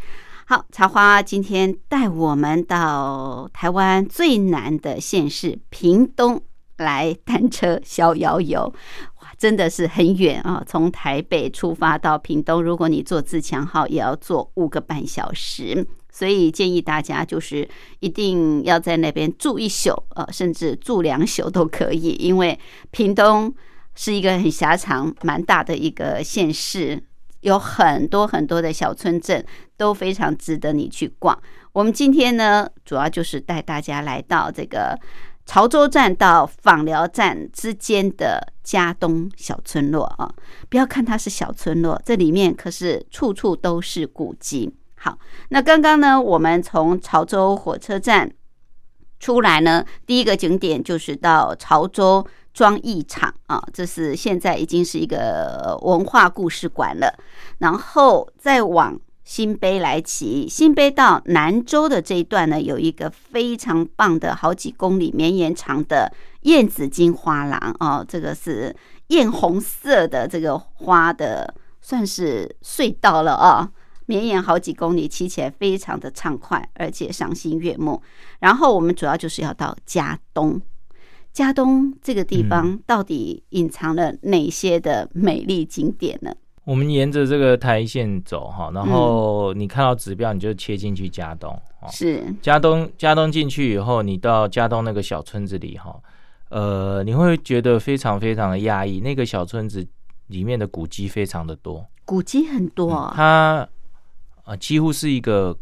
[0.45, 6.43] 好，茶花今天带我们到台湾最南的县市屏东
[6.77, 8.71] 来单车逍遥游。
[9.21, 10.63] 哇，真的是很远啊！
[10.67, 15.87] 从台北出发到屏东，如果你坐自强号，也要坐五个半小时。
[16.11, 17.67] 所以建议大家就是
[17.99, 22.59] 一定要在那边住一宿，呃，甚至住两宿都可以，因为
[22.91, 23.53] 屏东
[23.95, 27.01] 是一个很狭长、蛮大的一个县市，
[27.39, 29.45] 有很多很多的小村镇，
[29.77, 31.37] 都非常值得你去逛。
[31.71, 34.99] 我们今天呢，主要就是带大家来到这个
[35.45, 40.29] 潮州站到访寮站之间的嘉东小村落啊。
[40.69, 44.73] 不要看它是小村落，这里面可是处处都是古迹。
[45.03, 45.17] 好，
[45.49, 48.31] 那刚刚呢，我们从潮州火车站
[49.19, 52.23] 出来呢，第一个景点就是到潮州
[52.53, 57.17] 庄艺场啊，这是现在已经是一个文化故事馆了。
[57.57, 68.75] 然后再往新卑来骑，新卑到南州的这一段呢，有一个非常棒的好几公里绵延长的燕子金花廊哦，这个是
[69.07, 73.67] 艳红色的这个花的，算是隧道了啊、
[74.11, 78.01] 绵延好几公里，骑起来非常的畅快，而且赏心悦目。
[78.41, 80.59] 然后我们主要就是要到嘉东，
[81.31, 86.35] 嘉东这个地嗯方到底隐藏了哪些的美丽景点呢？
[86.65, 91.49] 我们沿着这个台线走哈，然嗯后你看到指标，你就切进去嘉东
[91.79, 91.87] 哦。
[91.89, 95.97] 是，嘉东嘉东进去以后，你到嘉东那个小村子里哈，
[96.49, 98.99] 呃，你会觉得非常非常的压抑。
[98.99, 99.87] 那个小村子
[100.27, 103.65] 里面的古迹非常的多，古迹很多它
[104.45, 105.57] 呃几乎是一个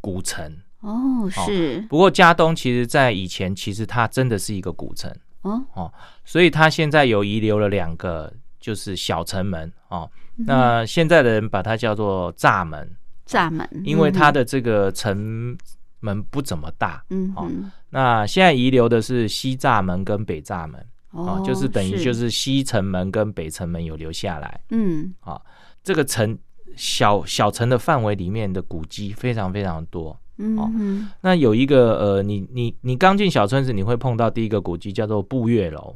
[0.00, 0.56] 古城。
[0.80, 5.92] 哦，是不过嘉东其实在以前其实它真的是一个古城，哦哦，
[6.24, 10.10] 所以它现在有遗留了两个就是小城门哦。
[10.38, 12.96] 嗯那现在的人把它叫做栅门，
[13.26, 15.54] 闸门，因为它嗯的这个城
[15.98, 16.96] 门不怎么大。
[16.96, 17.50] 哦嗯哦
[17.90, 20.80] 那现在遗留的是西栅门跟北栅门
[21.10, 24.58] 哦哦，就是等于就是西城门跟北城门有留下来。
[24.70, 25.12] 嗯
[25.82, 26.38] 这个城
[26.76, 30.18] 小小城的范围里面的古迹非常非常多。
[30.42, 35.94] 嗯那有一个呃，你你你刚进小村子，你会碰到第一个古迹叫做步月楼。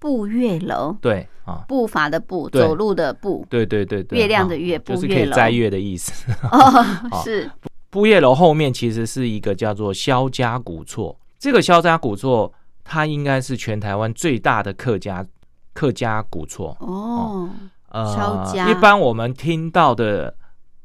[0.00, 6.30] 步月楼，对啊，步伐的步，走路的步，对对对对，月亮的啊月就是可以摘月的意思。
[6.52, 6.84] 哦，
[7.24, 7.50] 是。
[7.90, 12.52] 步月楼后面其实是一个叫做萧家古厝，这个萧家古厝
[12.84, 15.26] 它应该是全台湾最大的客家
[15.72, 16.76] 客家古厝。
[16.80, 17.48] 哦，
[17.88, 20.34] 呃一般我们听到的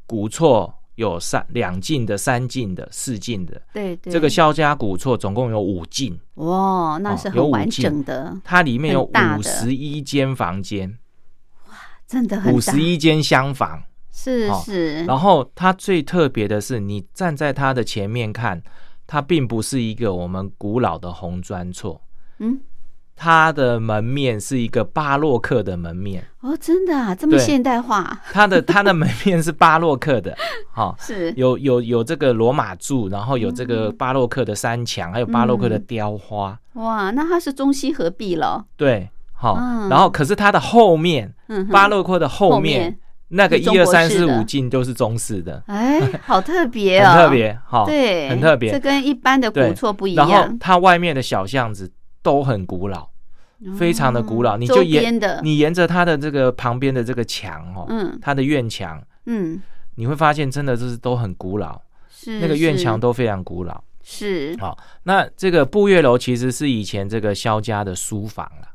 [0.06, 10.98] 古厝有三两进的、三进的、四进的，对对，这个萧家古厝总共有五进，哇，那是很完整的，它里面有五十一间房间，
[11.68, 11.76] 哇
[12.08, 13.84] 真的很五十，一间厢房。
[14.16, 18.62] 是哦是，然后它最特别的是，你站在它的前面看，
[19.08, 22.00] 它并不是一个我们古老的红砖厝，
[22.38, 22.62] 嗯，
[23.16, 27.40] 它的门面是一个巴洛克的门面，哦，真的啊，这么对。
[27.40, 30.36] 现代化，它的它的门面是巴洛克的，
[30.72, 31.32] 好、是。
[31.38, 39.88] 有有有这个罗马柱，然后有这个嗯巴洛克的山墙，还有巴洛克的雕花，哇，那它是中西合璧了，对，好、嗯。
[39.90, 43.00] 然后可是它的后面，嗯，巴洛克的后后面面
[43.30, 48.72] 那个一二三四五进都是中式的，哎， 好特别哦，很特，别，好、对，很特别。
[48.72, 51.92] 这跟一般的古厝不一然后样，它外面的小巷子
[52.24, 53.08] 都很古老，
[53.78, 58.18] 非常的古老，你就沿边的，你沿着它的这个旁边的这个墙哦，嗯。
[58.22, 59.62] 它的院墙，嗯，
[59.96, 63.84] 你会发现真的就是都很古老，是那个院墙都非常古老。
[64.02, 64.56] 是。
[64.60, 68.68] 好，那这个步月楼其实是以前这个萧家的书房了，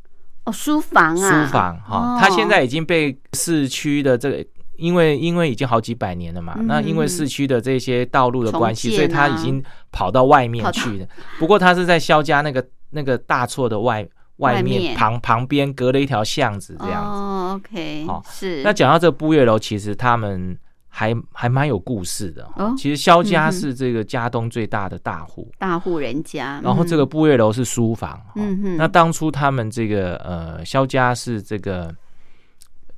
[0.45, 4.47] 哦，书房啊，书房哈哦，它现在已经被市区的这个。
[4.79, 6.69] 因为因为已经好几百年了嘛，嗯。
[6.69, 11.09] 那因为市区的这些道路的关系，重所以它已经跑到外面去了。
[11.37, 14.81] 不过它是在萧家那个那个大厝的外外外面。
[14.81, 17.11] 面旁旁边隔了一条巷子这样子。
[17.11, 18.63] 哦，OK，好是。
[18.63, 20.59] 那讲到这个步月楼，其实他们
[20.89, 22.49] 还还蛮有故事的。
[22.57, 22.75] 哦？
[22.77, 28.21] 其实萧家是这个家东最大的大户，大户人家，然后这个步月楼是书房。
[28.37, 28.73] 嗯哼。
[28.73, 31.95] 哦那当初他们这个呃萧家是这个。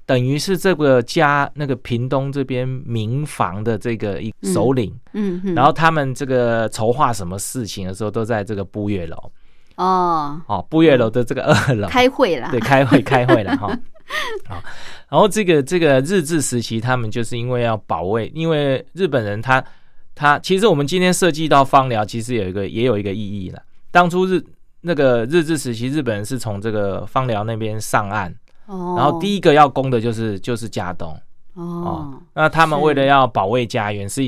[0.07, 4.53] 等于是这个家那个屏东这边民房的这个一嗯。
[4.53, 9.17] 首领，嗯嗯，然后他们这个筹划什么事情的时候，都在这个步月楼
[9.81, 11.89] 哦，哦，步月楼的这个二楼。
[11.89, 13.67] 开会了，对，开会开会了哈。
[14.47, 14.63] 好，
[15.09, 19.65] 然后这个这个日治时期，他们就是因为要保卫，因为日本人他
[20.15, 23.63] 他其实我们今天涉及到芳疗，其实有一个也有一个意义了。
[23.91, 24.45] 当初日
[24.83, 28.35] 那个日治时期，日本人是从这个芳疗那边上岸，
[28.67, 31.09] 哦，然后第一个要攻的就是就是嘉东。
[31.55, 31.65] 哦。
[31.65, 32.23] 哦，。
[32.35, 34.21] 那他们为了要保卫家园，是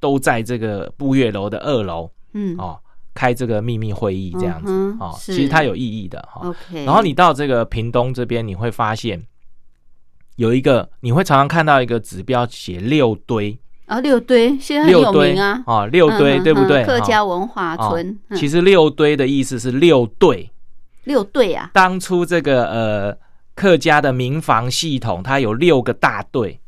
[0.00, 2.10] 都在这个步月楼的二楼。
[2.32, 2.56] 嗯。
[2.56, 2.78] 哦
[3.14, 6.52] 开这个秘密会议这样子嗯哦，其实它有意义的哈。
[6.84, 9.24] 然后你到这个屏东这边，你会发现
[10.36, 13.56] 有一个，你会常常看到一个指标写六堆，
[13.86, 16.82] 啊六堆现在很有六堆名啊，啊，六堆、嗯对不对？
[16.82, 18.36] 嗯客家文化哦村，嗯。
[18.36, 20.50] 其实六堆的意思是六队。
[21.04, 23.18] 六队啊，当初这个呃
[23.54, 26.58] 客家的民防系统，它有六个大队。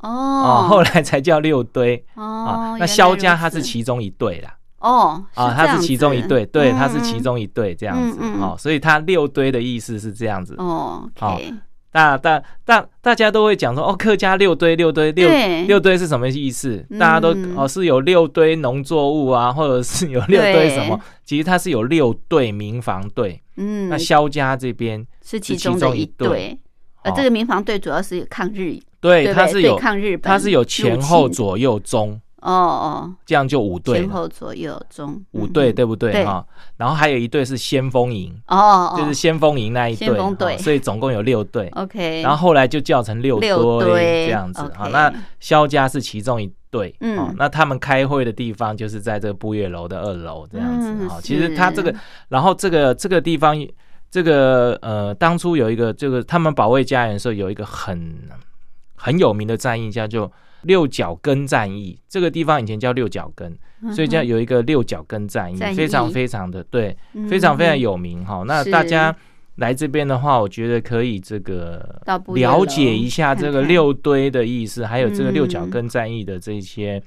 [0.00, 2.04] 哦，哦后来才叫六堆。
[2.14, 2.76] 啊哦，。
[2.78, 3.56] 那萧家原来如此。
[3.56, 10.54] 它是其中一队啦，哦啊，它是其中一队，对，它是其嗯中一队这样子哦，所以它六堆的意思是这样子。
[10.58, 11.52] 哦，OK，
[11.92, 16.84] 大大大大家都会讲说哦，客家六堆六堆六对六堆是什么意思？
[16.90, 20.98] 嗯大家都哦是有六堆农作物啊，或者是有六堆什么？
[21.24, 23.40] 其实它是有六队民防队。
[23.56, 26.58] 嗯那，萧家这边是其其中一中的一队队。
[27.02, 36.12] 呃，哦这个民防队主要是抗日，对它是有抗日本，它是有前后左右中哦哦，这样就五对了，前后左右中五对嗯对不对？
[36.12, 36.24] 对。
[36.24, 36.44] 哈？
[36.76, 41.68] 然后还有一队是先锋营，哦哦，就是先锋营那一队， 所以总共有六队。
[41.74, 47.18] OK，然后后来就叫成六六堆这样子好，那肖家是其中一队，嗯。
[47.18, 51.20] 哦，那他们开会的地方就是在这个步月楼的二楼这样子啊。
[51.22, 51.94] 其实他这个，
[52.28, 53.54] 然后这个这个地方，
[54.10, 58.14] 这个呃，当初有一个这个他们保卫家园的时候，有一个很
[58.96, 60.30] 很有名的战役叫做
[60.62, 61.98] 六角根战役。
[62.08, 63.56] 这个地方以前叫六角根，
[63.92, 65.76] 所以叫有一个六角根战役，嗯战役。
[65.76, 68.42] 非常非常的对，嗯非常非常有名哈。
[68.46, 69.14] 那大家
[69.56, 72.00] 来这边的话，我觉得可以这个
[72.34, 77.02] 了解一下这个六堆的意思，还有这个嗯六角根战役的这些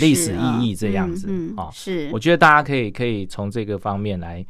[0.00, 1.68] 历史啊意义这样子啊。
[1.72, 4.44] 是，我觉得大家可以可以从这个方面来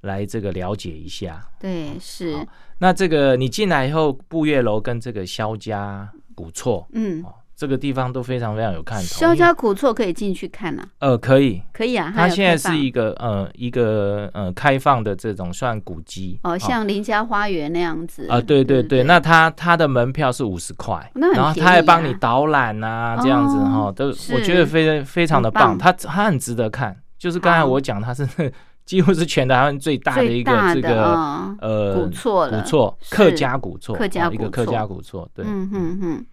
[0.00, 1.46] 来这个了解一下。
[1.60, 2.46] 对是，
[2.78, 9.04] 那这个你进来以后，步月楼跟这个萧家古厝嗯，哦，这个地方都非常非常有看头。
[9.04, 16.40] 肖家古厝可以进去看啊，呃可以，可以啊，它现在是一个呃一个呃开放的这种算古迹。
[16.42, 18.26] 哦，像林家花园那样子。
[18.28, 26.96] 啊，对对不对，那它它的门票是五十块，那很然后它还帮你导览啊，这样子哦哈，都我觉得非常非常的棒棒，它它很值得看。
[27.18, 28.26] 就是刚才我讲，它是
[28.84, 31.56] 几乎是全台湾最大的一个这个哦。
[31.60, 32.60] 呃古厝了。
[32.60, 36.26] 古厝客家古厝，客家哦一个客家古厝，对，嗯哼哼，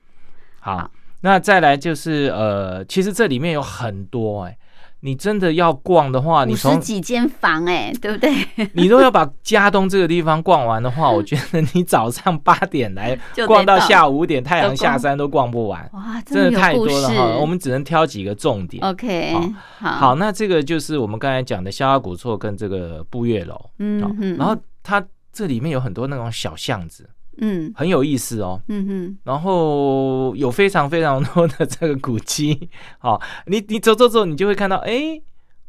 [0.60, 0.92] 好好，
[1.22, 4.58] 那再来就是呃，其实这里面有很多哎、
[5.02, 8.32] 你真的要逛的话，你五十从几间房哎，对不对？
[8.74, 13.18] 你都要把嘉东这个地方逛完的话，我觉得你早上八点来
[13.48, 17.38] 逛到到下午五点，太阳下山都逛不完，哇，真的太多了哈。
[17.40, 18.84] 我们只能挑几个重点。
[18.86, 27.10] OK 好好好，那这个就是我们刚才讲的肖家古厝跟这个步月楼，好嗯哼，然后它这里面有很多那种小巷子，
[27.42, 27.72] 嗯。
[27.76, 28.62] 很有意思哦。
[28.68, 32.70] 嗯哼，然后有非常非常多的这个古迹，
[33.00, 35.22] 好，你你走走走，你就会看到，哎，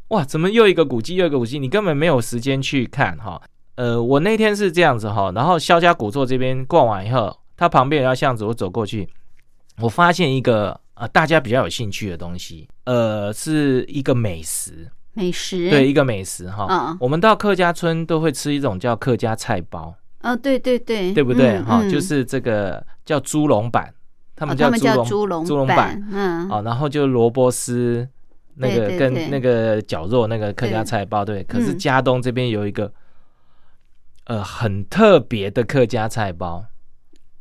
[0.09, 3.41] 哇，怎么又一个古迹，又一个古迹，你根本没有时间去看哈。
[3.75, 9.07] 呃，我那天是这样子哈，然后肖家古厝这边逛完以后，它旁边有条巷子，我走过去，
[9.79, 15.69] 我发现一个呃大家比较有兴趣的东西，呃，是一个美食，美食？
[15.69, 16.67] 对，一个美食哈。
[16.69, 16.97] 嗯。
[16.99, 21.59] 我们到客家村都会吃一种叫客家菜包，哦，对对对，对不对？
[21.61, 21.89] 哈、嗯嗯。
[21.89, 23.93] 就是这个叫猪笼板，
[24.35, 28.07] 他们叫叫猪笼、猪笼猪笼板，嗯，哦，然后就萝卜丝
[28.55, 31.43] 那个跟那个绞肉那个客家菜包，对。
[31.43, 31.77] 可是嗯。
[31.77, 32.91] 嘉东这边有一个
[34.25, 36.63] 呃很特别的客家菜包，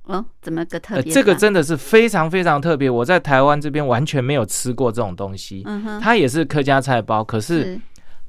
[0.04, 1.02] 哦，怎么个特？
[1.02, 5.62] 这个真的是非常非常特别，我在台湾这边完全没有吃过这种东西。
[5.66, 7.80] 嗯哼，它也是客家菜包，可是是。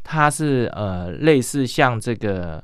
[0.03, 2.61] 它是呃类似像这个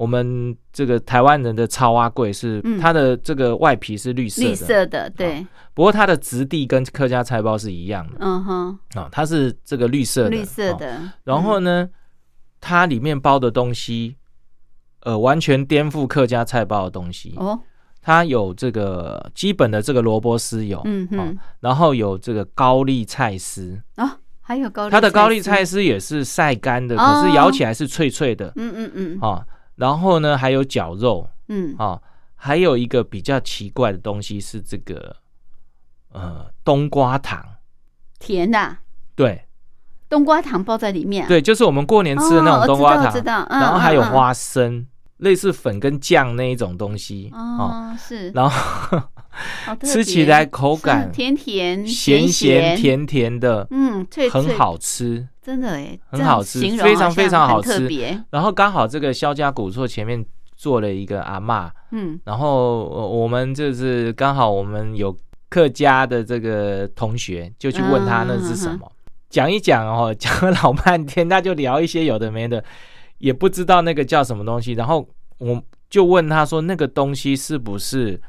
[0.00, 2.80] 我们这个台湾人的超阿贵是、嗯。
[2.80, 8.16] 它的这个外皮是绿色的，绿色的，对，不过它的质地跟客家菜包是一样的。
[8.20, 10.76] 嗯哼，啊、它是这个绿色的，绿色哦。
[10.78, 11.86] 的，然后呢，
[12.62, 14.16] 它里面包的东西，
[15.00, 17.34] 呃，完全颠覆客家菜包的东西。
[17.36, 17.60] 嗯哦，
[18.00, 27.20] 它有这个基本的这个萝卜丝有，哦嗯哼，然后有这个高丽菜丝，啊，还有高丽，它的高丽菜，丝也是晒干的，哦。
[27.20, 28.50] 可是咬起来是脆脆的。
[28.56, 29.18] 嗯嗯嗯。
[29.20, 29.44] 啊、
[29.80, 32.00] 然后呢，还有绞肉嗯，啊、
[32.36, 35.16] 还有一个比较奇怪的东西是这个
[36.12, 37.44] 呃冬瓜糖，
[38.18, 38.58] 甜的。
[38.58, 38.80] 啊
[39.16, 39.46] 对。
[40.08, 43.60] 冬瓜糖包在里面啊，对，就是我们过年吃的那哦种冬瓜糖，我知道，知道嗯。
[43.60, 44.86] 然后还有嗯嗯花生，
[45.18, 49.00] 类似粉跟酱那一种东西哦，哦，是，然后
[49.82, 55.26] 吃起别来口感甜甜咸咸咸，甜甜的，嗯，脆很，好吃。
[55.42, 57.88] 真的哎，很好吃非常非常好吃，
[58.30, 60.24] 然后刚好这个肖家古厝前面
[60.54, 62.20] 做了一个阿嬷，嗯。
[62.24, 65.16] 然后呃我们就是刚好我们有
[65.48, 68.92] 客家的这个同学，就去问他那是什么，
[69.30, 72.62] 讲一讲哦， 讲了老半天，他就聊一些有的没的，
[73.18, 75.08] 也不知道那个叫什么东西，然后
[75.38, 78.20] 我就问他说那个东西是不是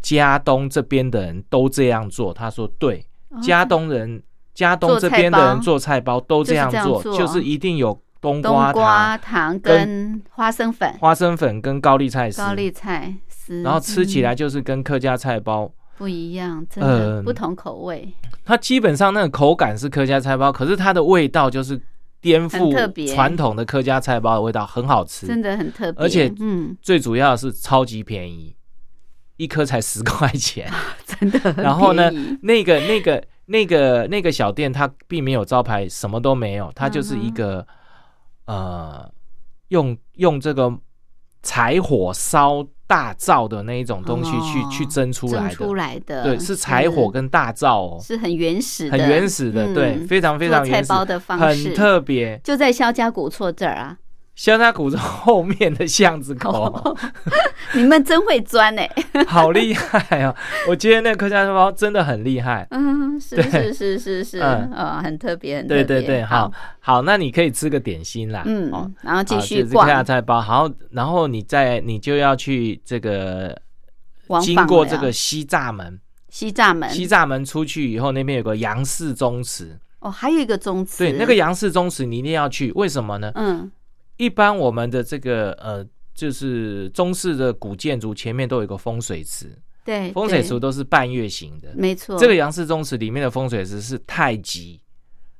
[0.00, 2.32] 嘉东这边的人都这样做？
[2.34, 4.22] 他说对，哦嘉东人。
[4.52, 6.20] 嘉东这边的人做菜包。
[6.20, 14.36] 都这样做，就是一定有冬冬瓜糖、瓜糖跟花生粉、花生粉跟高丽菜丝，高丽菜丝，然后吃起来嗯。
[14.36, 18.12] 就是跟客家菜包，不一样，真呃的不同口味，
[18.44, 21.80] 它基本上那个口感是客家菜包，可是它的味道就是
[22.20, 28.54] 颠覆传统的客家菜包的味道，很好吃，真的很特别，而且嗯，最主要的是超级便宜，
[29.40, 30.70] 一颗才十块钱。
[31.06, 32.10] 真的然后呢，
[32.42, 37.66] 那个那个那个那个小店，它并没有招牌，什么都没有，它就是嗯一个、
[38.44, 39.10] 呃，
[39.68, 40.70] 用用这个
[41.42, 52.38] 柴火烧大灶的那一种东西去、哦去蒸出来的，蒸出来的，对，是柴火跟大灶哦，是很原始的，很原始的，嗯对，非常非常原始，的方式很特别。
[52.44, 53.96] 就在肖家古厝这儿啊，
[54.40, 56.96] 肖家古镇后面的巷子口，
[57.76, 58.90] 你们真会钻哎、
[59.28, 60.34] 好厉害啊！
[60.66, 62.66] 我觉得那个客家菜包真的很厉害。
[62.70, 63.44] 嗯，是对。
[63.44, 64.72] 是是是是，嗯。
[64.72, 73.54] 哦，很特别，很特别，对对对，好，好，那你可以吃个点心啦，嗯哦，然后继续客家菜包，好，然后你再你就要去这个
[74.40, 83.30] 经过这个西栅门，西栅门，西栅门出去以后，那边有个杨氏宗祠，哦，还有一个宗祠，对，那个杨氏宗祠你一定要去，为什么呢？
[83.34, 83.70] 嗯
[84.20, 85.82] 一般我们的这个呃，
[86.14, 89.50] 就是中式的古建筑前面都有一个风水池，
[89.82, 91.70] 对，风水池都是半月形的。
[91.74, 94.78] 没错，这个杨氏宗祠里面的风水池是太极，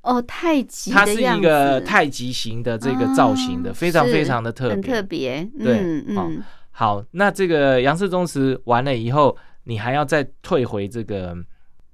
[0.01, 4.75] 哦太极它是一个太极形的这个造型的，啊非常非常的特别。
[4.75, 5.51] 很特别。
[5.59, 5.77] 对
[6.09, 6.43] 嗯。
[6.71, 11.37] 好那这个杨氏宗祠完了以后，你还要再退回这个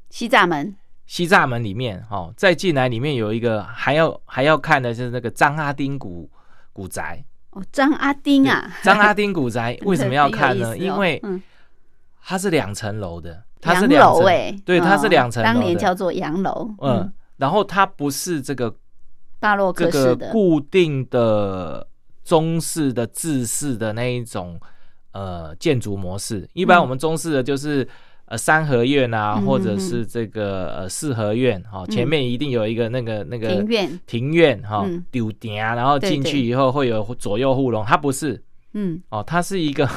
[0.09, 0.73] 西栅门，
[1.05, 6.31] 西栅门里面，哦，再进来里面有一个还要还要看的就是那个张阿丁古
[6.77, 7.25] 古宅。
[7.53, 10.77] 哦，张阿丁啊，张阿丁古宅 为什么要看呢？
[10.77, 11.43] 因为嗯
[12.23, 18.75] 它是两层楼的，它是洋两层，楼哎，对，它是哦两层当年叫做洋楼，嗯，，然后它不是这个
[19.41, 21.87] 巴洛这个克式的，固定的
[22.25, 24.61] 中式的制式的那一种
[25.13, 26.47] 呃建筑模式。
[26.53, 26.83] 一般嗯。
[26.83, 27.89] 我们中式的就是
[28.27, 38.43] 呃三合院啊，嗯或者是这个呃四合院哈、哦，前面一定有一个那个那个庭院，庭院哈嗯，丢顶啊，然后进去以后会有左右护龙，它不是
[38.75, 39.03] 嗯。
[39.09, 39.89] 哦，它是一个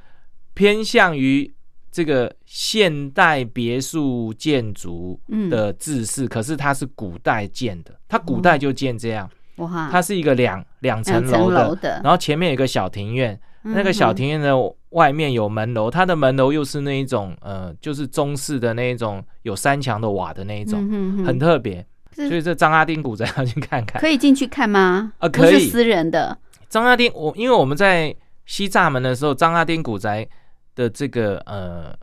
[0.54, 1.52] 偏向于。
[1.90, 5.48] 这个现代别墅建筑嗯。
[5.48, 14.54] 的制式，可是它是古代建的，它古代就建这样，哇，它是一个两两层楼的，楼的，然后前面有一个小庭院，那个小庭院的
[14.90, 20.80] 外面有门楼，它的门楼又是那一种呃，就是中式的那一种有三墙的瓦的那一种，
[21.24, 21.84] 很特别。
[22.14, 24.08] 所以这张阿丁古宅要去看看可。
[24.08, 25.12] 以进去看吗？
[25.18, 26.36] 啊可以是私人的，
[26.68, 30.26] 张阿丁，我因为我们在西栅门的时候，张阿丁古宅
[30.74, 31.94] 的这个呃，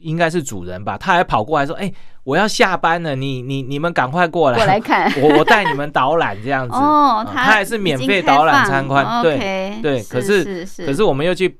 [0.00, 1.90] 应该是主人吧，他还跑过来说：“哎、
[2.24, 5.10] 我要下班了，你你你们赶快过来，过来看。
[5.22, 6.74] 我我带你们导览这样子。
[6.76, 10.02] 哦，他还是免费导览参观，对对对。
[10.04, 11.58] 可是可是我们又去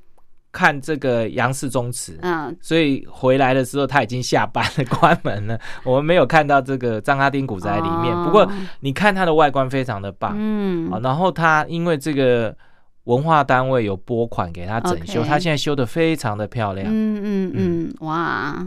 [0.50, 5.58] 看这个杨氏宗祠，嗯，所以回来的时候他已经下班了， 关门了。
[5.84, 8.16] 我们没有看到这个张家丁古宅里面。
[8.16, 8.50] 哦不过
[8.80, 12.56] 你看它的外观非常的棒，嗯好，然后它因为这个
[13.04, 16.86] 文化单位有拨款给他整修它现在修的非常的漂亮。
[16.88, 18.66] 嗯嗯嗯，哇！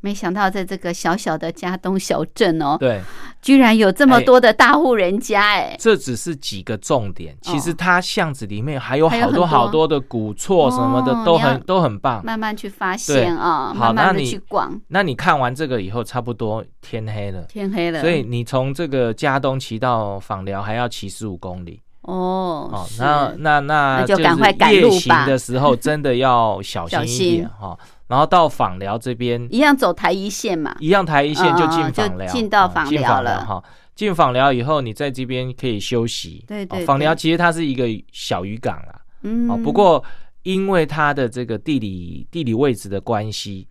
[0.00, 3.00] 没想到在这个小小的嘉东小镇哦，对，
[3.42, 12.24] 居然有这么多的大户人家哎，这只是几个重点，其实它巷子里面还有好多好多的古厝什么的，都很都很棒。
[12.24, 14.80] 慢慢去发现啊，好慢慢的去逛。
[14.88, 17.42] 那你看完这个以后，差不多天黑了。
[17.42, 21.80] 天黑了，所以你从这个嘉东骑到访寮还要骑十五公里。
[22.02, 27.76] 哦哦，那那那那就赶快赶路夜行吧的时候真的要小心一点哈。
[28.08, 33.44] 然后到访寮这边一样走台一线嘛，一样台一线就进访寮，就进到访寮了。
[33.44, 33.62] 哈。
[33.94, 36.44] 进访寮以后，你在这边可以休息。
[36.46, 40.02] 对对哦访寮其实它是一个小渔港啊，嗯，哦，不过
[40.44, 43.66] 因为它的这个地理地理位置的关系，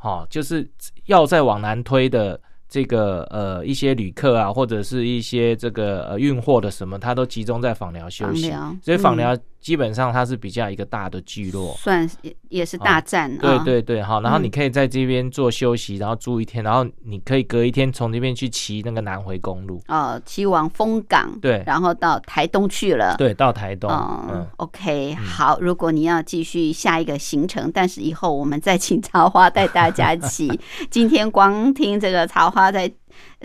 [0.00, 0.66] 哦，就是
[1.04, 8.50] 要再往南推的这个呃一些旅客啊，或者是一些这个呃运货的什么，它都集中在访寮休息。
[8.82, 9.18] 所以访嗯。
[9.18, 11.74] 寮基本上它是比较一个大的聚落。
[11.78, 25.58] 算是也也是大战啊，对对对，好，然后嗯你可以在这边做休息，然后住一天，然后你可以隔一天从这边去骑那个南回公路，哦，骑往丰港，对然后到台东去了，对，到台东，哦嗯，，OK，好。
[25.60, 30.48] 如果你要继续下一个行程，但是以后我们再请 茶花带大家骑。
[30.90, 32.90] 今天光听这个茶花在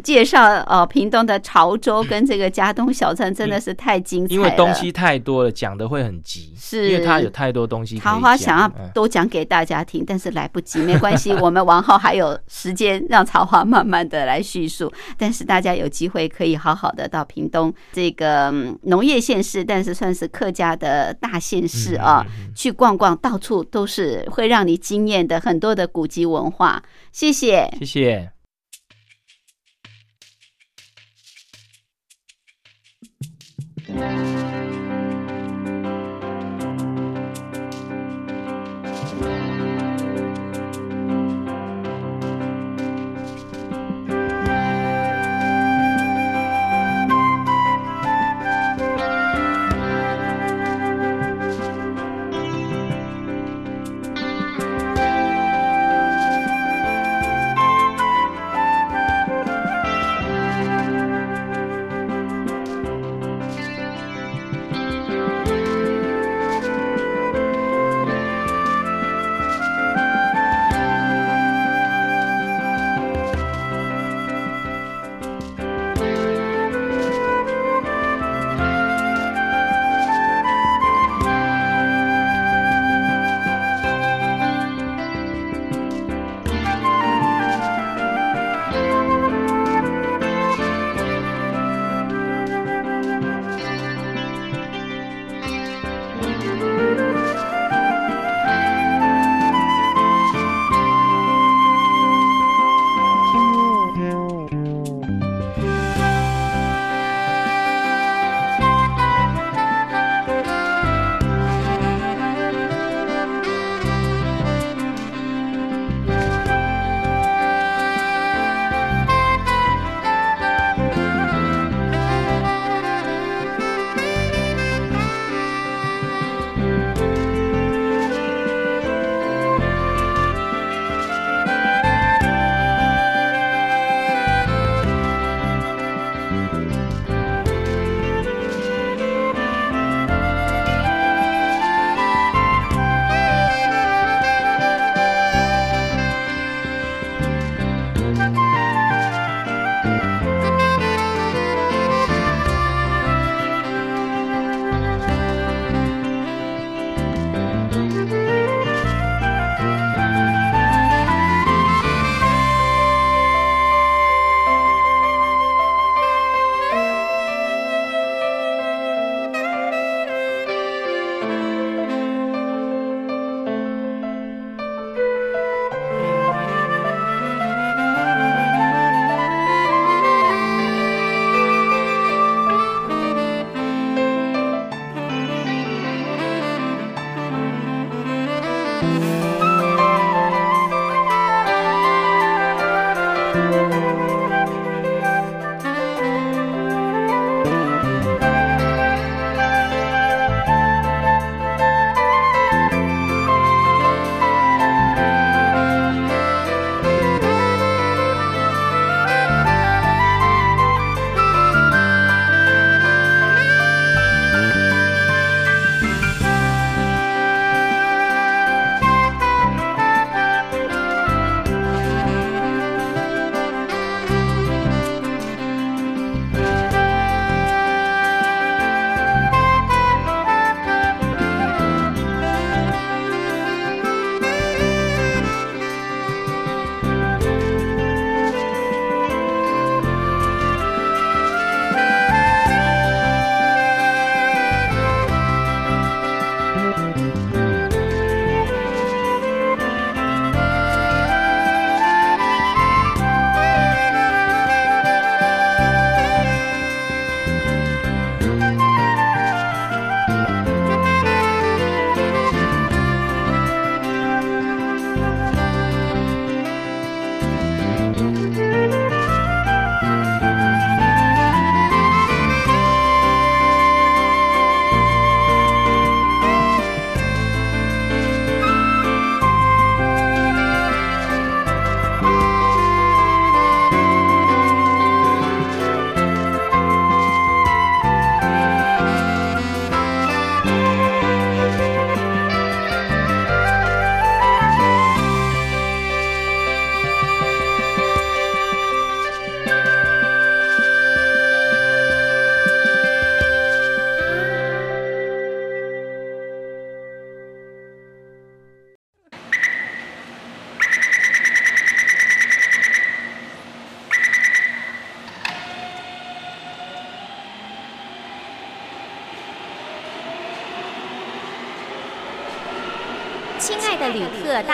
[0.03, 4.35] 介绍呃屏东的潮州跟这个嘉东小镇，真的是太精彩了。
[4.35, 14.91] 因为东西太多了，讲的会很急，是因为它有太多东西桃花想要嗯都讲给大家听，但是来不及， 没关系，我们往后还有时间让桃花慢慢的来叙述。
[15.17, 26.81] 但是大家有机会可以好好的到屏东这个嗯农业县市，但是算是客家的大县市啊，去逛逛，到处都是会让你惊艳的很多的古籍文化。
[27.11, 27.69] 谢谢。
[27.79, 28.31] 谢谢。
[33.93, 34.50] Amen.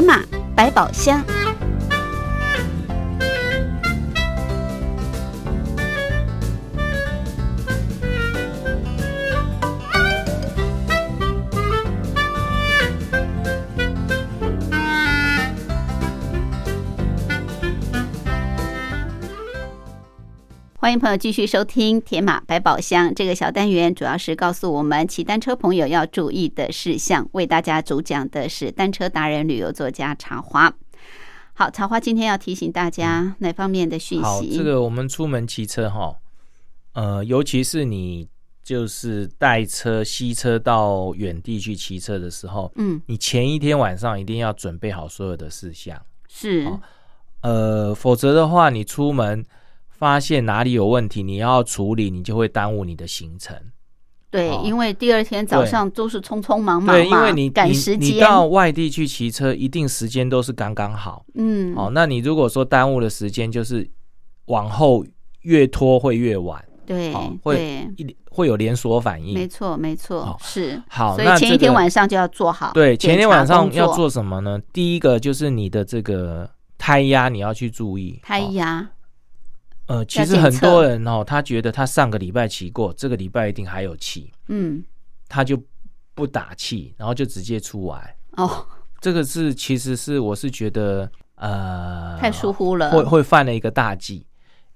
[0.00, 0.22] 马
[0.54, 1.39] 百宝箱。
[20.80, 27.28] 欢迎朋友继续收听《铁马百宝箱》这个小单元，主要是告诉我们骑单车朋友要注意的事项。
[27.32, 30.72] 为大家主讲的是单车达人、旅游作家茶花。
[31.52, 34.56] 好，茶花今天要提醒大家哪方面的讯好，息？
[34.56, 36.16] 这个我们出门骑车哈，
[36.94, 38.26] 呃，尤其是你
[38.64, 46.80] 就是带车、吸车到远地去骑车的时候，嗯，你前一天晚上一定要准备好所有的事项，是好
[47.42, 49.44] 呃，否则的话，你出门
[50.00, 53.54] 发现哪里有问题，你要处理，你就会耽误你的行程。
[54.30, 61.26] 对，哦因为第二天早上都是匆匆忙忙嘛，对，因为你你赶时间，你到外地去骑车，一定时间都是刚刚好。
[61.34, 63.86] 嗯，哦，那你如果说耽误的时间，就是
[64.46, 65.04] 往后
[65.42, 69.34] 越拖会越晚，对哦会，一会有连锁反应。
[69.34, 74.58] 没错没错好，是好所以前一天晚上就要做好，对，前一天晚上要做什么呢？
[74.72, 76.48] 第一个就是你的这个
[76.78, 78.18] 胎压，你要去注意。
[78.22, 78.88] 哦胎压，
[79.90, 84.84] 呃，其要实很多人哦，他觉得他上个礼拜骑过，这个礼拜一定还有气，嗯，
[85.28, 85.60] 他就
[86.14, 88.14] 不打气，然后就直接出来。
[88.36, 88.64] 哦，
[89.00, 94.24] 这个是其实是我是觉得呃太疏忽了，会会犯了一个大忌，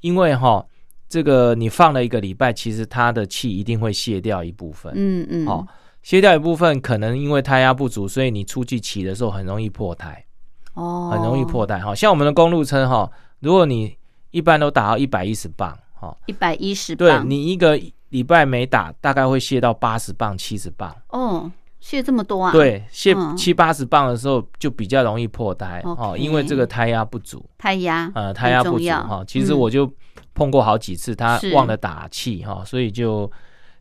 [0.01, 0.67] 因为哈
[1.09, 4.93] 这个你放了一个礼拜，其实他的气一定会卸掉一部分。
[4.97, 5.65] 嗯嗯，哦，
[6.03, 10.25] 卸掉一部分，可能因为胎压不足，所以你出去骑的时候很容易破胎，
[10.73, 11.79] 哦，很容易破胎。
[11.79, 13.09] 哈，像我们的公路车哈，
[13.39, 13.97] 如果你
[14.35, 20.93] 一般都打到一百一十磅，哈，一百一十对磅，你一个礼拜没打，大概会泄到八十磅、七十磅。
[21.11, 27.49] 哦，卸这么多啊？，对，泄嗯七八十磅的时候就比较容易破胎哦，因为这个胎压不足。
[27.57, 29.23] 胎压，呃，胎压不足哈。
[29.25, 29.89] 其实嗯我就
[30.35, 33.31] 碰过好几次，他是忘了打气哈，所以就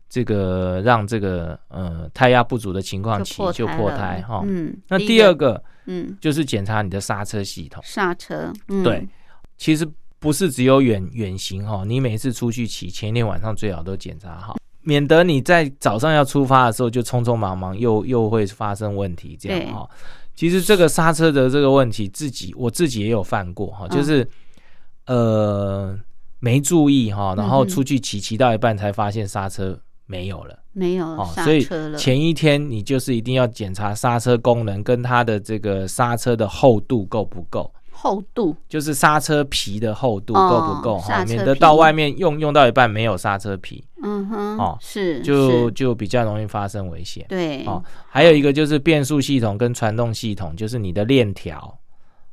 [0.08, 4.40] 这个让这个呃胎压不足的情况起就破胎哈。
[4.46, 9.08] 嗯，那第二个嗯，就是检查你的刹车系统，刹车，嗯，对，
[9.58, 9.84] 其实
[10.24, 14.56] 不是只有远远行哈，你每次出去骑，前一天晚上最好都检查好。
[14.80, 19.86] 免得你在早上要出发的时候就匆匆忙忙，又又会发生问题，这样哈。
[20.34, 24.26] 其实这个刹车的这个问题，自己我自己也有犯过哈，嗯就是、
[25.06, 25.94] 呃
[26.38, 31.66] 没注意哈，然后出去骑骑到一半才发现刹车没有了没有哦，刹所以
[31.98, 37.70] 前一天你就是一定要检查刹车功能跟它的这个刹车的厚度够不够。
[38.04, 45.70] 厚度，就是刹车皮的厚度哦够不够哈、免得到外面用用到一半没有刹车皮，嗯哼，哦是，就是。
[45.74, 47.24] 就比较容易发生危险。
[47.28, 51.76] 对，哦，还有一个就是变速系统跟传动系统，就是你的链条，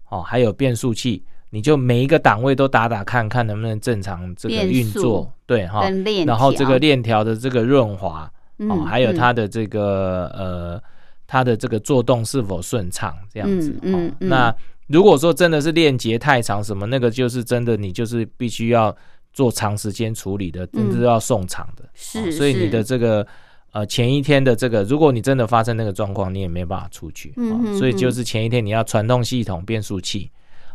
[0.09, 5.89] 哦，还有变速器，你就每一个档位都打打看看能不能正常这个运作，对哈、
[6.25, 9.15] 然后这个链条的这个润滑，哦，嗯还有嗯。
[9.15, 10.83] 它的这个呃，
[11.25, 13.71] 它的这个做动是否顺畅这样子。
[13.81, 14.13] 哦，嗯。
[14.19, 14.53] 那
[14.91, 18.95] 如果说真的是链接太长，什么那个就是真的，你就是必须要
[19.33, 21.83] 做长时间处理的，甚至要送厂的。
[21.83, 23.25] 嗯是哦所以你的这个
[23.71, 27.29] 呃前一天的这个，如果你真的发生那个状况，你也没办法出去。
[27.29, 30.29] 哦嗯哼所以就是前一天你要传动系统、变速器，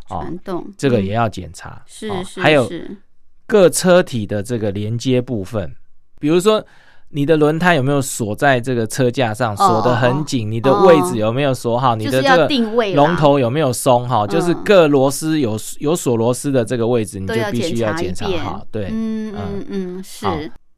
[0.09, 1.83] 哦，传动，嗯这个也要检查。
[1.87, 2.71] 是是，哦还有
[3.47, 5.75] 各车体的这个连接部分，
[6.19, 6.65] 比如说
[7.17, 12.47] 你的轮胎有没有锁在这个车架上，哦锁得很紧，你的位置有没有锁好，你的这个
[12.95, 18.63] 龙头有没有松哈，就是嗯各螺丝有有锁螺丝的这个位置，你就必须要检查好。
[18.71, 20.37] 对，嗯嗯嗯，是好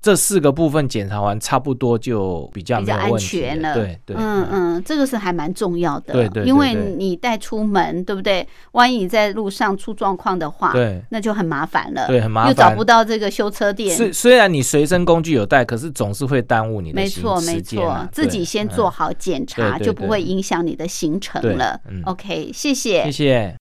[0.08, 3.74] 这四个部分检查完，差不多就比较比较安全了。
[3.74, 6.14] 对对，嗯嗯，这个是还蛮重要的。
[6.14, 8.48] 对对对因为你带出门，对不对？
[8.72, 12.06] 万一你在路上出状况的话，对那就很麻烦了。
[12.06, 13.94] 对很麻烦又找不到这个修车店。
[13.94, 22.00] 虽虽然你随身工具有带，可是总是会耽误你的行没错，没错，自己先做好检查，就不会影响你的行程了嗯。
[22.06, 23.12] OK，谢谢谢。
[23.12, 23.57] 谢。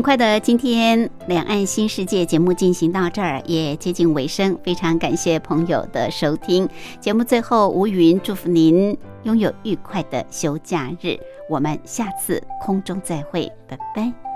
[0.00, 4.58] 很快的，今天两岸新世界节目进行到这儿，也接近尾声。
[4.62, 6.66] 非常感谢朋友的收听。
[6.98, 11.18] 节目最后，吴云祝福您拥有愉快的休假日。
[11.50, 14.29] 我们下次空中再会，拜拜。